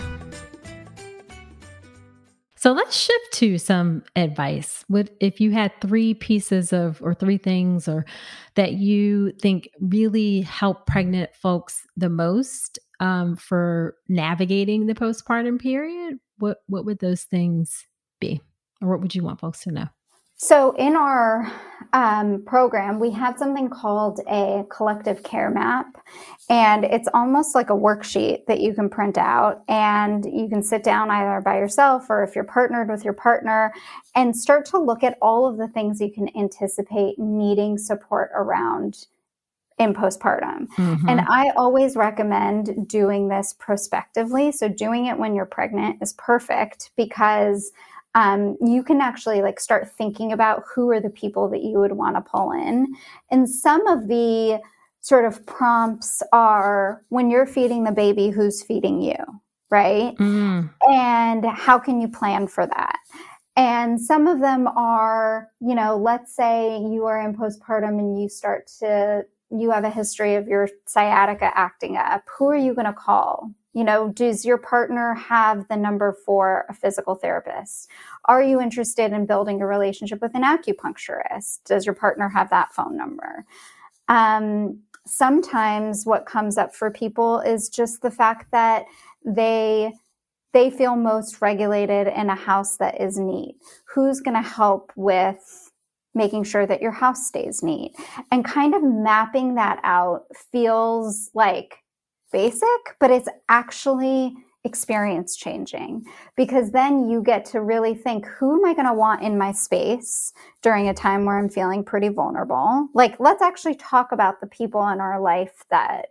[2.56, 4.86] So let's shift to some advice.
[4.88, 8.06] What if you had three pieces of or three things or
[8.54, 16.20] that you think really help pregnant folks the most um, for navigating the postpartum period?
[16.38, 17.88] What what would those things
[18.20, 18.40] be,
[18.80, 19.88] or what would you want folks to know?
[20.44, 21.52] So, in our
[21.94, 26.04] um, program, we have something called a collective care map.
[26.50, 29.62] And it's almost like a worksheet that you can print out.
[29.68, 33.72] And you can sit down either by yourself or if you're partnered with your partner
[34.16, 39.06] and start to look at all of the things you can anticipate needing support around
[39.78, 40.68] in postpartum.
[40.76, 41.08] Mm-hmm.
[41.08, 44.52] And I always recommend doing this prospectively.
[44.52, 47.72] So, doing it when you're pregnant is perfect because
[48.16, 51.94] um, you can actually like start thinking about who are the people that you would
[51.94, 52.94] want to pull in.
[53.30, 54.60] And some of the
[55.00, 59.16] sort of prompts are when you're feeding the baby, who's feeding you,
[59.70, 60.16] right?
[60.18, 60.70] Mm.
[60.90, 63.00] And how can you plan for that?
[63.56, 68.30] And some of them are, you know, let's say you are in postpartum and you
[68.30, 72.24] start to, you have a history of your sciatica acting up.
[72.38, 73.52] Who are you going to call?
[73.74, 77.90] You know, does your partner have the number for a physical therapist?
[78.26, 81.64] Are you interested in building a relationship with an acupuncturist?
[81.66, 83.46] Does your partner have that phone number?
[84.10, 88.86] Um, sometimes what comes up for people is just the fact that
[89.26, 89.94] they
[90.54, 93.56] they feel most regulated in a house that is neat.
[93.86, 95.72] Who's going to help with
[96.14, 97.94] making sure that your house stays neat?
[98.32, 101.81] And kind of mapping that out feels like
[102.32, 106.06] basic, but it's actually experience changing
[106.36, 109.52] because then you get to really think who am I going to want in my
[109.52, 112.88] space during a time where I'm feeling pretty vulnerable?
[112.94, 116.08] Like, let's actually talk about the people in our life that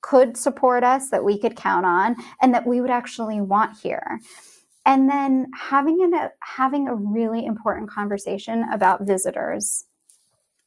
[0.00, 4.18] could support us, that we could count on, and that we would actually want here.
[4.84, 9.84] And then having a having a really important conversation about visitors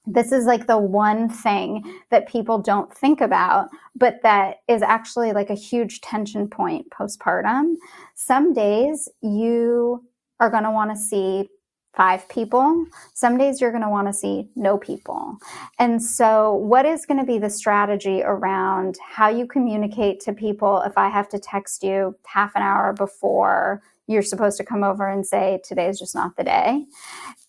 [0.08, 5.34] this is like the one thing that people don't think about, but that is actually
[5.34, 7.76] like a huge tension point postpartum.
[8.14, 10.04] Some days you
[10.40, 11.50] are going to want to see
[11.96, 12.86] five people.
[13.14, 15.38] Some days you're going to want to see no people.
[15.80, 20.82] And so, what is going to be the strategy around how you communicate to people
[20.82, 25.08] if I have to text you half an hour before you're supposed to come over
[25.08, 26.86] and say, today's just not the day?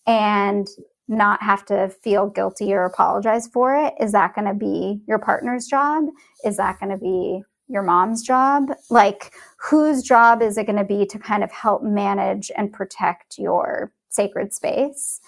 [0.07, 0.67] And
[1.07, 3.93] not have to feel guilty or apologize for it.
[3.99, 6.05] Is that going to be your partner's job?
[6.43, 8.69] Is that going to be your mom's job?
[8.89, 13.37] Like, whose job is it going to be to kind of help manage and protect
[13.37, 15.19] your sacred space?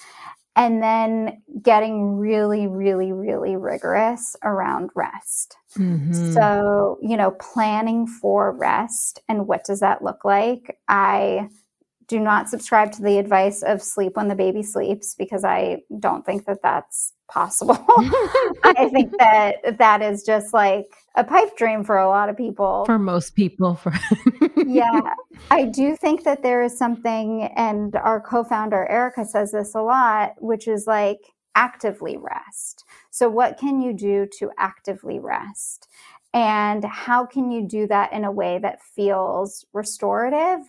[0.56, 5.56] And then getting really, really, really rigorous around rest.
[5.78, 6.34] Mm-hmm.
[6.34, 10.78] So, you know, planning for rest and what does that look like?
[10.90, 11.48] I
[12.10, 16.26] do not subscribe to the advice of sleep when the baby sleeps because I don't
[16.26, 17.78] think that that's possible.
[18.64, 22.84] I think that that is just like a pipe dream for a lot of people.
[22.86, 23.76] For most people.
[23.76, 23.94] For
[24.58, 25.14] yeah.
[25.52, 29.82] I do think that there is something, and our co founder, Erica, says this a
[29.82, 31.20] lot, which is like
[31.54, 32.86] actively rest.
[33.12, 35.88] So, what can you do to actively rest?
[36.34, 40.60] And how can you do that in a way that feels restorative,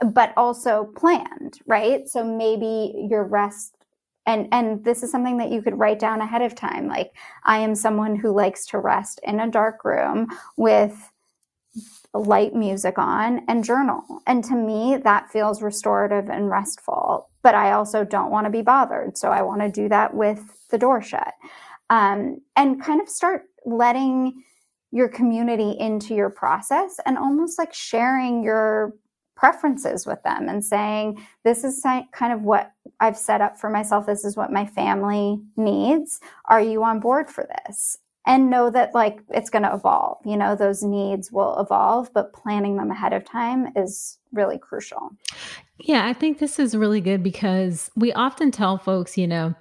[0.00, 2.08] but also planned, right?
[2.08, 3.76] So maybe your rest
[4.26, 7.12] and and this is something that you could write down ahead of time like
[7.44, 11.10] I am someone who likes to rest in a dark room with
[12.14, 14.02] light music on and journal.
[14.26, 18.62] And to me that feels restorative and restful, but I also don't want to be
[18.62, 21.34] bothered, so I want to do that with the door shut.
[21.90, 24.42] Um, and kind of start letting
[24.90, 28.94] your community into your process and almost like sharing your
[29.38, 31.80] preferences with them and saying, This is
[32.12, 34.04] kind of what I've set up for myself.
[34.04, 36.20] This is what my family needs.
[36.46, 37.96] Are you on board for this?
[38.26, 40.18] And know that like it's going to evolve.
[40.26, 45.12] You know, those needs will evolve, but planning them ahead of time is really crucial.
[45.78, 49.54] Yeah, I think this is really good because we often tell folks, you know,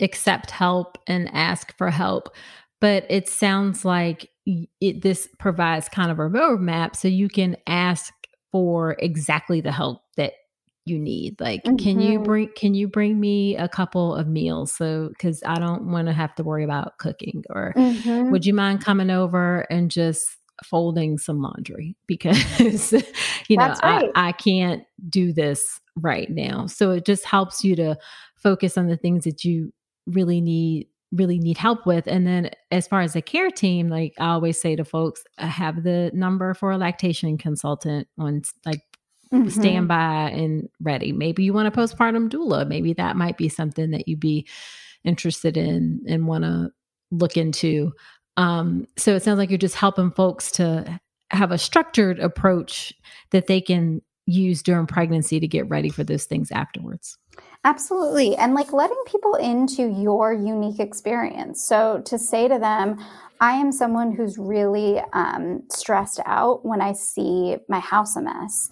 [0.00, 2.34] accept help and ask for help.
[2.80, 8.12] But it sounds like it, this provides kind of a roadmap so you can ask
[8.54, 10.34] for exactly the help that
[10.86, 11.74] you need like mm-hmm.
[11.74, 12.22] can you mm-hmm.
[12.22, 16.12] bring can you bring me a couple of meals so because i don't want to
[16.12, 18.30] have to worry about cooking or mm-hmm.
[18.30, 20.28] would you mind coming over and just
[20.62, 22.92] folding some laundry because
[23.48, 24.08] you know right.
[24.14, 27.96] I, I can't do this right now so it just helps you to
[28.36, 29.72] focus on the things that you
[30.06, 32.06] really need really need help with.
[32.06, 35.46] And then as far as the care team, like I always say to folks, I
[35.46, 38.80] have the number for a lactation consultant on like
[39.32, 39.48] mm-hmm.
[39.48, 41.12] standby and ready.
[41.12, 42.66] Maybe you want a postpartum doula.
[42.66, 44.46] Maybe that might be something that you'd be
[45.04, 46.70] interested in and want to
[47.10, 47.92] look into.
[48.36, 51.00] Um, so it sounds like you're just helping folks to
[51.30, 52.92] have a structured approach
[53.30, 57.18] that they can use during pregnancy to get ready for those things afterwards.
[57.64, 58.36] Absolutely.
[58.36, 61.66] And like letting people into your unique experience.
[61.66, 63.02] So to say to them,
[63.40, 68.68] I am someone who's really um, stressed out when I see my house a mess.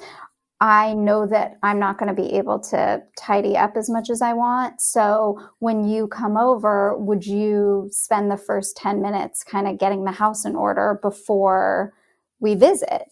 [0.61, 4.22] I know that I'm not going to be able to tidy up as much as
[4.22, 4.80] I want.
[4.80, 10.05] So when you come over, would you spend the first 10 minutes kind of getting
[10.05, 11.95] the house in order before
[12.38, 13.07] we visit?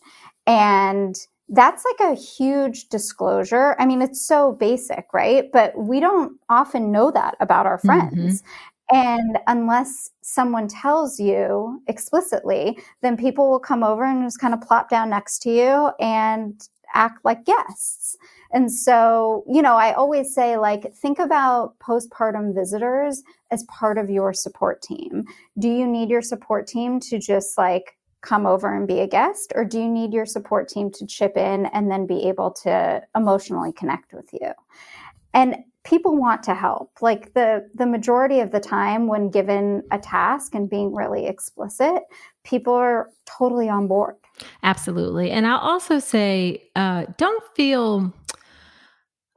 [0.47, 1.16] And
[1.51, 3.77] that's like a huge disclosure.
[3.79, 5.51] I mean, it's so basic, right?
[5.53, 8.43] But we don't often know that about our friends.
[8.43, 8.47] Mm-hmm.
[8.93, 14.61] And unless someone tells you explicitly, then people will come over and just kind of
[14.61, 16.61] plop down next to you and
[16.93, 18.17] act like guests.
[18.53, 23.23] And so, you know, I always say, like, think about postpartum visitors
[23.53, 25.25] as part of your support team.
[25.59, 29.53] Do you need your support team to just like come over and be a guest
[29.55, 33.03] or do you need your support team to chip in and then be able to
[33.16, 34.53] emotionally connect with you?
[35.33, 36.93] And people want to help.
[37.01, 42.03] Like the the majority of the time when given a task and being really explicit
[42.45, 44.16] people are totally on board.
[44.62, 45.31] Absolutely.
[45.31, 48.12] And i'll also say uh, don't feel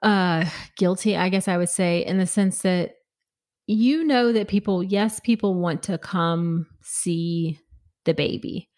[0.01, 0.45] uh,
[0.77, 2.95] guilty i guess i would say in the sense that
[3.67, 7.57] you know that people yes people want to come see
[8.03, 8.69] the baby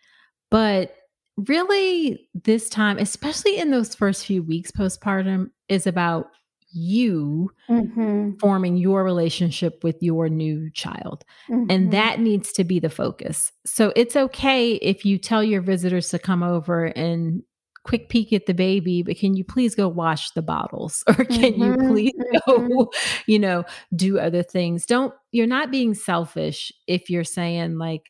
[0.56, 0.96] but
[1.36, 6.28] really, this time, especially in those first few weeks postpartum, is about
[6.72, 8.38] you mm-hmm.
[8.40, 11.26] forming your relationship with your new child.
[11.50, 11.70] Mm-hmm.
[11.70, 13.52] And that needs to be the focus.
[13.66, 17.44] So it's okay if you tell your visitors to come over and
[17.84, 21.56] quick peek at the baby, but can you please go wash the bottles or can
[21.56, 21.82] mm-hmm.
[21.82, 22.14] you please
[22.48, 23.22] go, mm-hmm.
[23.32, 24.86] you know, do other things?
[24.86, 28.04] Don't, you're not being selfish if you're saying, like,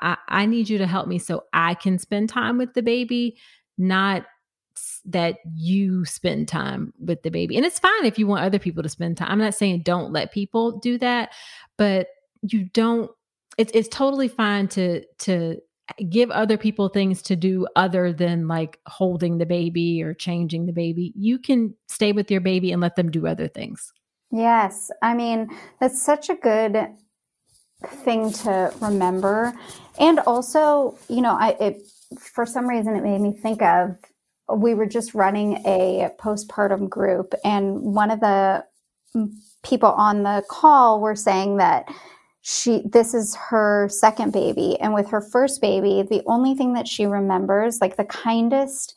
[0.00, 3.38] I, I, need you to help me so I can spend time with the baby,
[3.76, 4.26] not
[5.04, 7.56] that you spend time with the baby.
[7.56, 9.30] And it's fine if you want other people to spend time.
[9.30, 11.30] I'm not saying don't let people do that,
[11.76, 12.08] but
[12.42, 13.10] you don't
[13.56, 15.56] it's it's totally fine to to
[15.88, 20.66] uh, give other people things to do other than like holding the baby or changing
[20.66, 21.12] the baby.
[21.16, 23.92] You can stay with your baby and let them do other things.
[24.30, 24.90] Yes.
[25.02, 25.48] I mean,
[25.80, 26.76] that's such a good
[27.86, 29.52] thing to remember.
[29.98, 31.82] And also, you know, I it
[32.18, 33.96] for some reason it made me think of
[34.56, 38.64] we were just running a postpartum group and one of the
[39.62, 41.86] people on the call were saying that
[42.40, 46.88] she this is her second baby and with her first baby the only thing that
[46.88, 48.94] she remembers like the kindest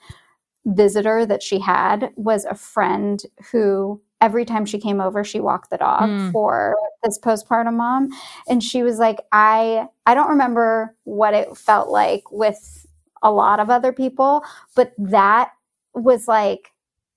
[0.65, 5.69] visitor that she had was a friend who every time she came over she walked
[5.69, 6.31] the dog mm.
[6.31, 8.09] for this postpartum mom
[8.47, 12.85] and she was like i i don't remember what it felt like with
[13.23, 14.43] a lot of other people
[14.75, 15.51] but that
[15.93, 16.70] was like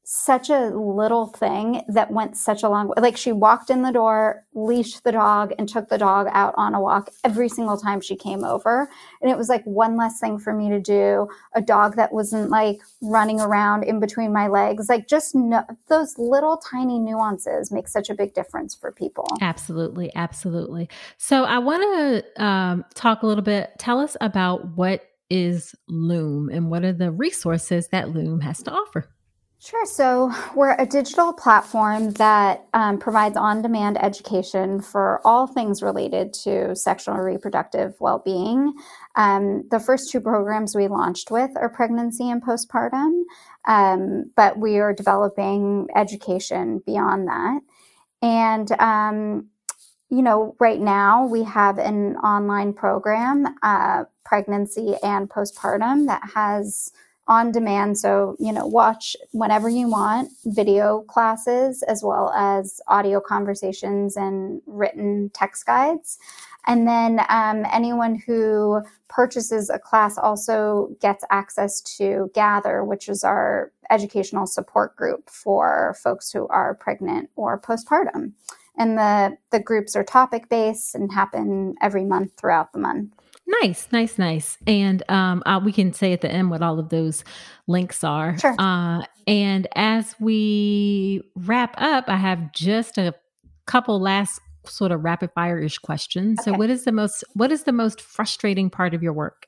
[0.05, 2.95] such a little thing that went such a long way.
[2.99, 6.75] Like she walked in the door, leashed the dog, and took the dog out on
[6.75, 8.89] a walk every single time she came over.
[9.23, 11.29] And it was like one less thing for me to do.
[11.55, 14.91] A dog that wasn't like running around in between my legs.
[14.91, 19.27] Like just no, those little tiny nuances make such a big difference for people.
[19.41, 20.13] Absolutely.
[20.15, 20.91] Absolutely.
[21.17, 23.71] So I want to um, talk a little bit.
[23.79, 28.71] Tell us about what is Loom and what are the resources that Loom has to
[28.71, 29.09] offer?
[29.65, 29.87] Sure.
[29.87, 36.35] So we're a digital platform that um, provides on demand education for all things related
[36.45, 38.75] to sexual and reproductive well being.
[39.15, 43.23] Um, the first two programs we launched with are pregnancy and postpartum,
[43.67, 47.61] um, but we are developing education beyond that.
[48.21, 49.47] And, um,
[50.11, 56.93] you know, right now we have an online program, uh, pregnancy and postpartum, that has
[57.27, 57.99] on demand.
[57.99, 64.61] So, you know, watch whenever you want video classes as well as audio conversations and
[64.67, 66.19] written text guides.
[66.67, 73.23] And then um, anyone who purchases a class also gets access to Gather, which is
[73.23, 78.33] our educational support group for folks who are pregnant or postpartum.
[78.77, 83.13] And the, the groups are topic based and happen every month throughout the month.
[83.47, 84.59] Nice, nice, nice.
[84.67, 87.25] And um, uh, we can say at the end what all of those
[87.67, 88.39] links are.
[88.39, 88.55] Sure.
[88.59, 93.15] Uh, and as we wrap up, I have just a
[93.67, 96.39] couple last sort of rapid fire ish questions.
[96.41, 96.53] Okay.
[96.53, 99.47] So, what is the most what is the most frustrating part of your work?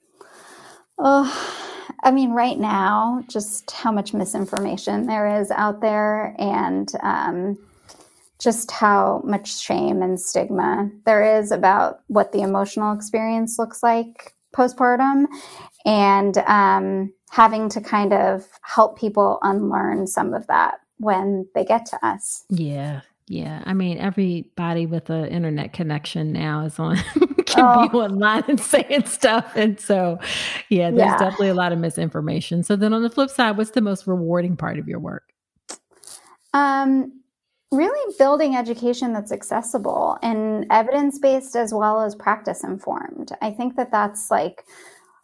[0.99, 1.65] Oh,
[2.03, 7.59] I mean, right now, just how much misinformation there is out there, and um,
[8.39, 14.35] just how much shame and stigma there is about what the emotional experience looks like
[14.55, 15.27] postpartum
[15.85, 21.87] and um, having to kind of help people unlearn some of that when they get
[21.87, 22.45] to us.
[22.49, 23.03] Yeah.
[23.29, 23.63] Yeah.
[23.67, 26.97] I mean, everybody with an internet connection now is on
[27.47, 27.89] can oh.
[27.89, 29.53] be online and saying stuff.
[29.57, 30.19] And so
[30.69, 31.19] yeah, there's yeah.
[31.19, 32.63] definitely a lot of misinformation.
[32.63, 35.33] So then on the flip side, what's the most rewarding part of your work?
[36.55, 37.21] Um
[37.73, 43.33] really building education that's accessible and evidence based as well as practice informed.
[43.43, 44.65] I think that that's like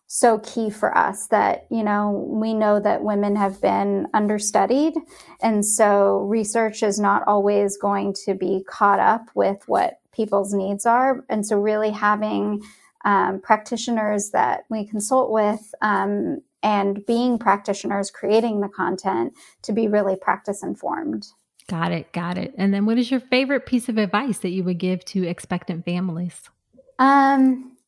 [0.08, 4.92] so key for us that, you know, we know that women have been understudied.
[5.40, 10.84] And so research is not always going to be caught up with what people's needs
[10.84, 11.24] are.
[11.30, 12.62] And so really having
[13.06, 19.32] um, practitioners that we consult with um, and being practitioners creating the content
[19.62, 21.26] to be really practice informed.
[21.72, 22.12] Got it.
[22.12, 22.52] Got it.
[22.58, 25.86] And then what is your favorite piece of advice that you would give to expectant
[25.86, 26.50] families?
[26.98, 27.78] Um,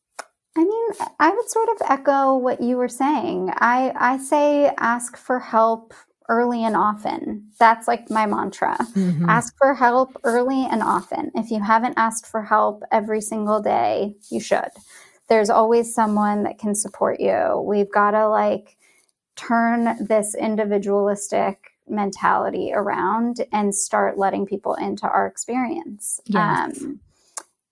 [0.57, 0.87] I mean,
[1.19, 3.51] I would sort of echo what you were saying.
[3.57, 5.93] I, I say ask for help
[6.29, 7.51] early and often.
[7.59, 8.75] That's like my mantra.
[8.95, 9.29] Mm-hmm.
[9.29, 11.29] Ask for help early and often.
[11.35, 14.71] If you haven't asked for help every single day, you should.
[15.29, 17.63] There's always someone that can support you.
[17.63, 18.77] We've got to like
[19.35, 26.19] turn this individualistic mentality around and start letting people into our experience.
[26.25, 26.81] Yes.
[26.81, 26.99] Um,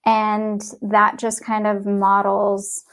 [0.05, 2.83] and that just kind of models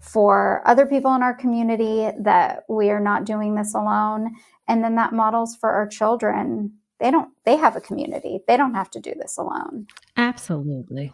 [0.00, 4.34] for other people in our community that we are not doing this alone.
[4.66, 6.74] And then that models for our children.
[7.00, 8.40] They don't, they have a community.
[8.46, 9.86] They don't have to do this alone.
[10.16, 11.12] Absolutely.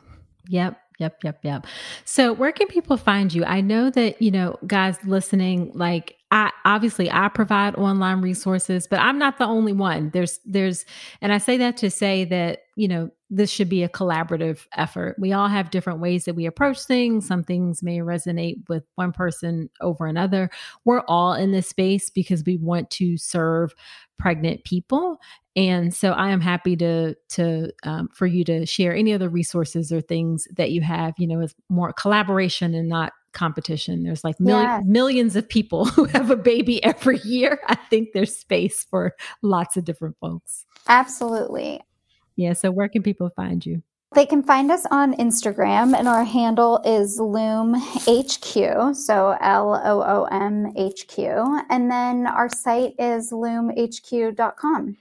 [0.48, 0.78] Yep.
[0.98, 1.66] Yep, yep, yep.
[2.04, 3.44] So, where can people find you?
[3.44, 9.00] I know that, you know, guys listening, like, I obviously I provide online resources, but
[9.00, 10.10] I'm not the only one.
[10.10, 10.84] There's, there's,
[11.20, 15.16] and I say that to say that, you know, this should be a collaborative effort.
[15.18, 17.26] We all have different ways that we approach things.
[17.26, 20.50] Some things may resonate with one person over another.
[20.84, 23.74] We're all in this space because we want to serve
[24.18, 25.18] pregnant people
[25.56, 29.92] and so I am happy to to um, for you to share any other resources
[29.92, 31.14] or things that you have.
[31.16, 34.02] You know, with more collaboration and not competition.
[34.02, 34.82] There's like mil- yes.
[34.86, 37.60] millions of people who have a baby every year.
[37.68, 40.66] I think there's space for lots of different folks.
[40.88, 41.80] Absolutely.
[42.36, 42.52] Yeah.
[42.52, 43.82] So where can people find you?
[44.14, 50.02] They can find us on Instagram, and our handle is Loom HQ, so L O
[50.02, 51.62] O M H Q.
[51.68, 54.96] And then our site is loomhq.com.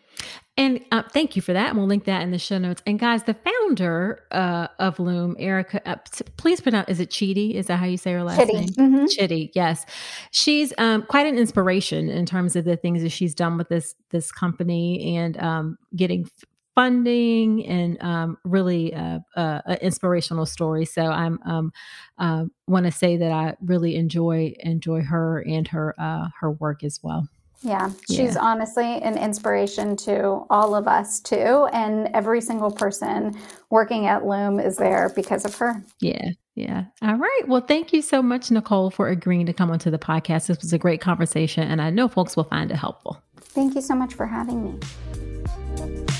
[0.55, 1.69] And uh, thank you for that.
[1.69, 2.81] And we'll link that in the show notes.
[2.85, 5.95] And guys, the founder uh, of Loom, Erica, uh,
[6.37, 7.55] please pronounce, is it Chidi?
[7.55, 8.53] Is that how you say her last Chitty.
[8.53, 8.67] name?
[8.69, 9.05] Mm-hmm.
[9.07, 9.85] Chitty, yes.
[10.29, 13.95] She's um, quite an inspiration in terms of the things that she's done with this
[14.11, 16.29] this company and um, getting
[16.75, 20.85] funding and um, really uh, uh, an inspirational story.
[20.85, 21.73] So I'm um,
[22.17, 26.83] uh, want to say that I really enjoy enjoy her and her uh, her work
[26.83, 27.27] as well.
[27.61, 28.41] Yeah, she's yeah.
[28.41, 31.67] honestly an inspiration to all of us too.
[31.71, 33.37] And every single person
[33.69, 35.81] working at Loom is there because of her.
[36.01, 36.31] Yeah.
[36.55, 36.85] Yeah.
[37.01, 37.41] All right.
[37.47, 40.47] Well, thank you so much, Nicole, for agreeing to come onto the podcast.
[40.47, 43.23] This was a great conversation, and I know folks will find it helpful.
[43.37, 46.19] Thank you so much for having me.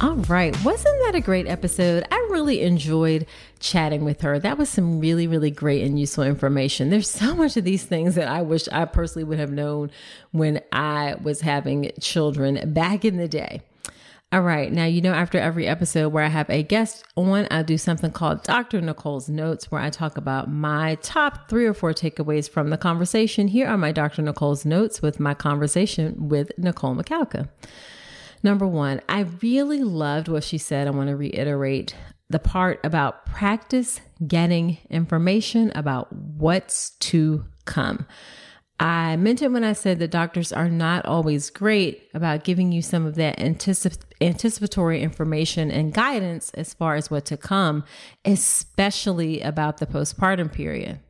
[0.00, 0.56] All right.
[0.64, 2.06] Wasn't that a great episode?
[2.12, 3.26] I really enjoyed
[3.58, 4.38] chatting with her.
[4.38, 6.90] That was some really, really great and useful information.
[6.90, 9.90] There's so much of these things that I wish I personally would have known
[10.30, 13.62] when I was having children back in the day.
[14.30, 14.70] All right.
[14.70, 18.10] Now, you know, after every episode where I have a guest on, I do something
[18.10, 18.78] called Dr.
[18.82, 23.48] Nicole's Notes, where I talk about my top three or four takeaways from the conversation.
[23.48, 24.20] Here are my Dr.
[24.20, 27.48] Nicole's Notes with my conversation with Nicole Makowka.
[28.42, 30.86] Number one, I really loved what she said.
[30.86, 31.94] I want to reiterate
[32.28, 38.06] the part about practice getting information about what's to come.
[38.80, 43.06] I it when I said that doctors are not always great about giving you some
[43.06, 47.84] of that anticip- anticipatory information and guidance as far as what to come,
[48.24, 51.00] especially about the postpartum period.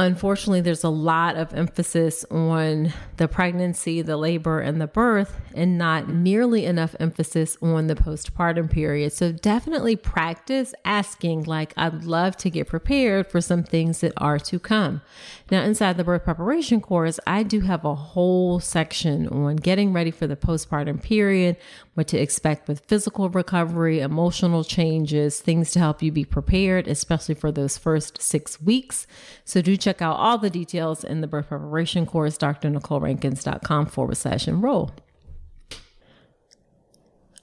[0.00, 5.76] Unfortunately, there's a lot of emphasis on the pregnancy, the labor, and the birth, and
[5.76, 9.12] not nearly enough emphasis on the postpartum period.
[9.12, 14.38] So, definitely practice asking, like, I'd love to get prepared for some things that are
[14.38, 15.02] to come.
[15.50, 20.10] Now, inside the birth preparation course, I do have a whole section on getting ready
[20.10, 21.58] for the postpartum period,
[21.94, 27.34] what to expect with physical recovery, emotional changes, things to help you be prepared, especially
[27.34, 29.06] for those first six weeks.
[29.44, 34.46] So, do check out all the details in the birth preparation course, drnicolerankins.com forward slash
[34.46, 34.92] enroll.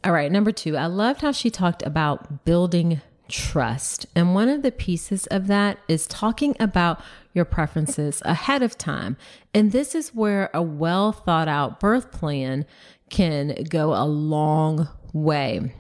[0.04, 4.06] All right, number two, I loved how she talked about building trust.
[4.16, 7.02] And one of the pieces of that is talking about
[7.34, 9.18] your preferences ahead of time.
[9.54, 12.66] And this is where a well thought out birth plan
[13.10, 15.74] can go a long way.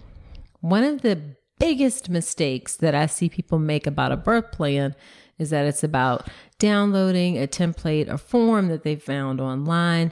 [0.62, 1.22] One of the
[1.60, 4.95] biggest mistakes that I see people make about a birth plan
[5.38, 6.28] is that it's about
[6.60, 10.12] downloading a template or form that they found online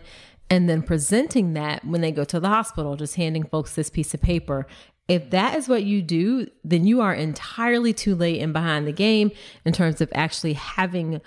[0.49, 4.13] and then presenting that when they go to the hospital, just handing folks this piece
[4.13, 4.67] of paper.
[5.07, 8.91] If that is what you do, then you are entirely too late and behind the
[8.91, 9.31] game
[9.63, 11.21] in terms of actually having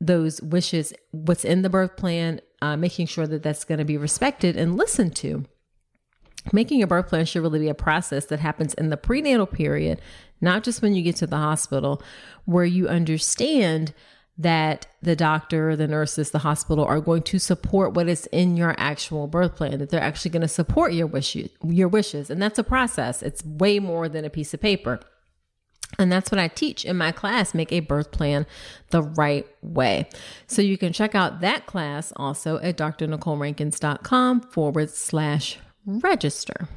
[0.00, 3.96] those wishes, what's in the birth plan, uh, making sure that that's going to be
[3.96, 5.44] respected and listened to.
[6.52, 10.00] Making a birth plan should really be a process that happens in the prenatal period,
[10.40, 12.00] not just when you get to the hospital,
[12.44, 13.92] where you understand
[14.38, 18.74] that the doctor, the nurses, the hospital are going to support what is in your
[18.78, 22.28] actual birth plan, that they're actually going to support your wishes, your wishes.
[22.28, 23.22] And that's a process.
[23.22, 25.00] It's way more than a piece of paper.
[25.98, 28.44] And that's what I teach in my class, make a birth plan
[28.90, 30.08] the right way.
[30.46, 36.68] So you can check out that class also at drnicolerankins.com forward slash register.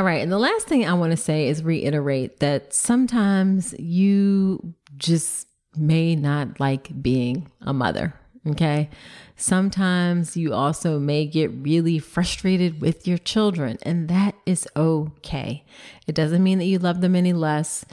[0.00, 0.22] All right.
[0.22, 5.46] And the last thing I want to say is reiterate that sometimes you just
[5.76, 8.14] may not like being a mother.
[8.46, 8.88] Okay.
[9.36, 15.66] Sometimes you also may get really frustrated with your children, and that is okay.
[16.06, 17.84] It doesn't mean that you love them any less.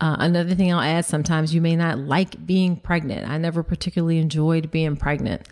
[0.00, 3.30] Uh, another thing I'll add sometimes you may not like being pregnant.
[3.30, 5.46] I never particularly enjoyed being pregnant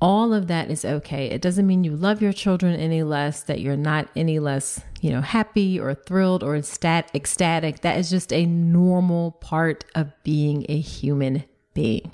[0.00, 1.26] all of that is okay.
[1.30, 5.10] It doesn't mean you love your children any less, that you're not any less, you
[5.10, 7.80] know, happy or thrilled or ecstatic.
[7.80, 12.12] That is just a normal part of being a human being.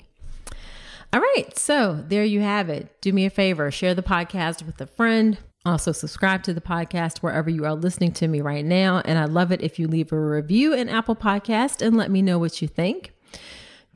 [1.13, 3.01] All right, so there you have it.
[3.01, 5.37] Do me a favor, share the podcast with a friend.
[5.65, 9.01] Also, subscribe to the podcast wherever you are listening to me right now.
[9.03, 12.21] And I love it if you leave a review in Apple Podcast and let me
[12.21, 13.13] know what you think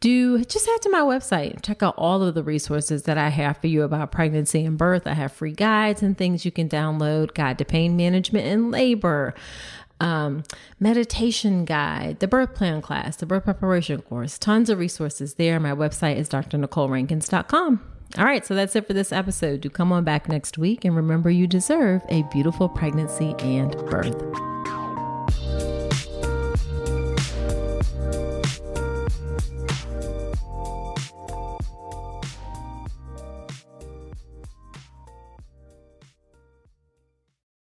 [0.06, 3.58] do just head to my website check out all of the resources that i have
[3.58, 7.34] for you about pregnancy and birth i have free guides and things you can download
[7.34, 9.34] guide to pain management and labor
[10.02, 10.44] um,
[10.78, 15.58] meditation guide, the birth plan class, the birth preparation course, tons of resources there.
[15.58, 17.82] My website is drnicolerankins.com.
[18.18, 19.62] All right, so that's it for this episode.
[19.62, 24.22] Do come on back next week and remember you deserve a beautiful pregnancy and birth.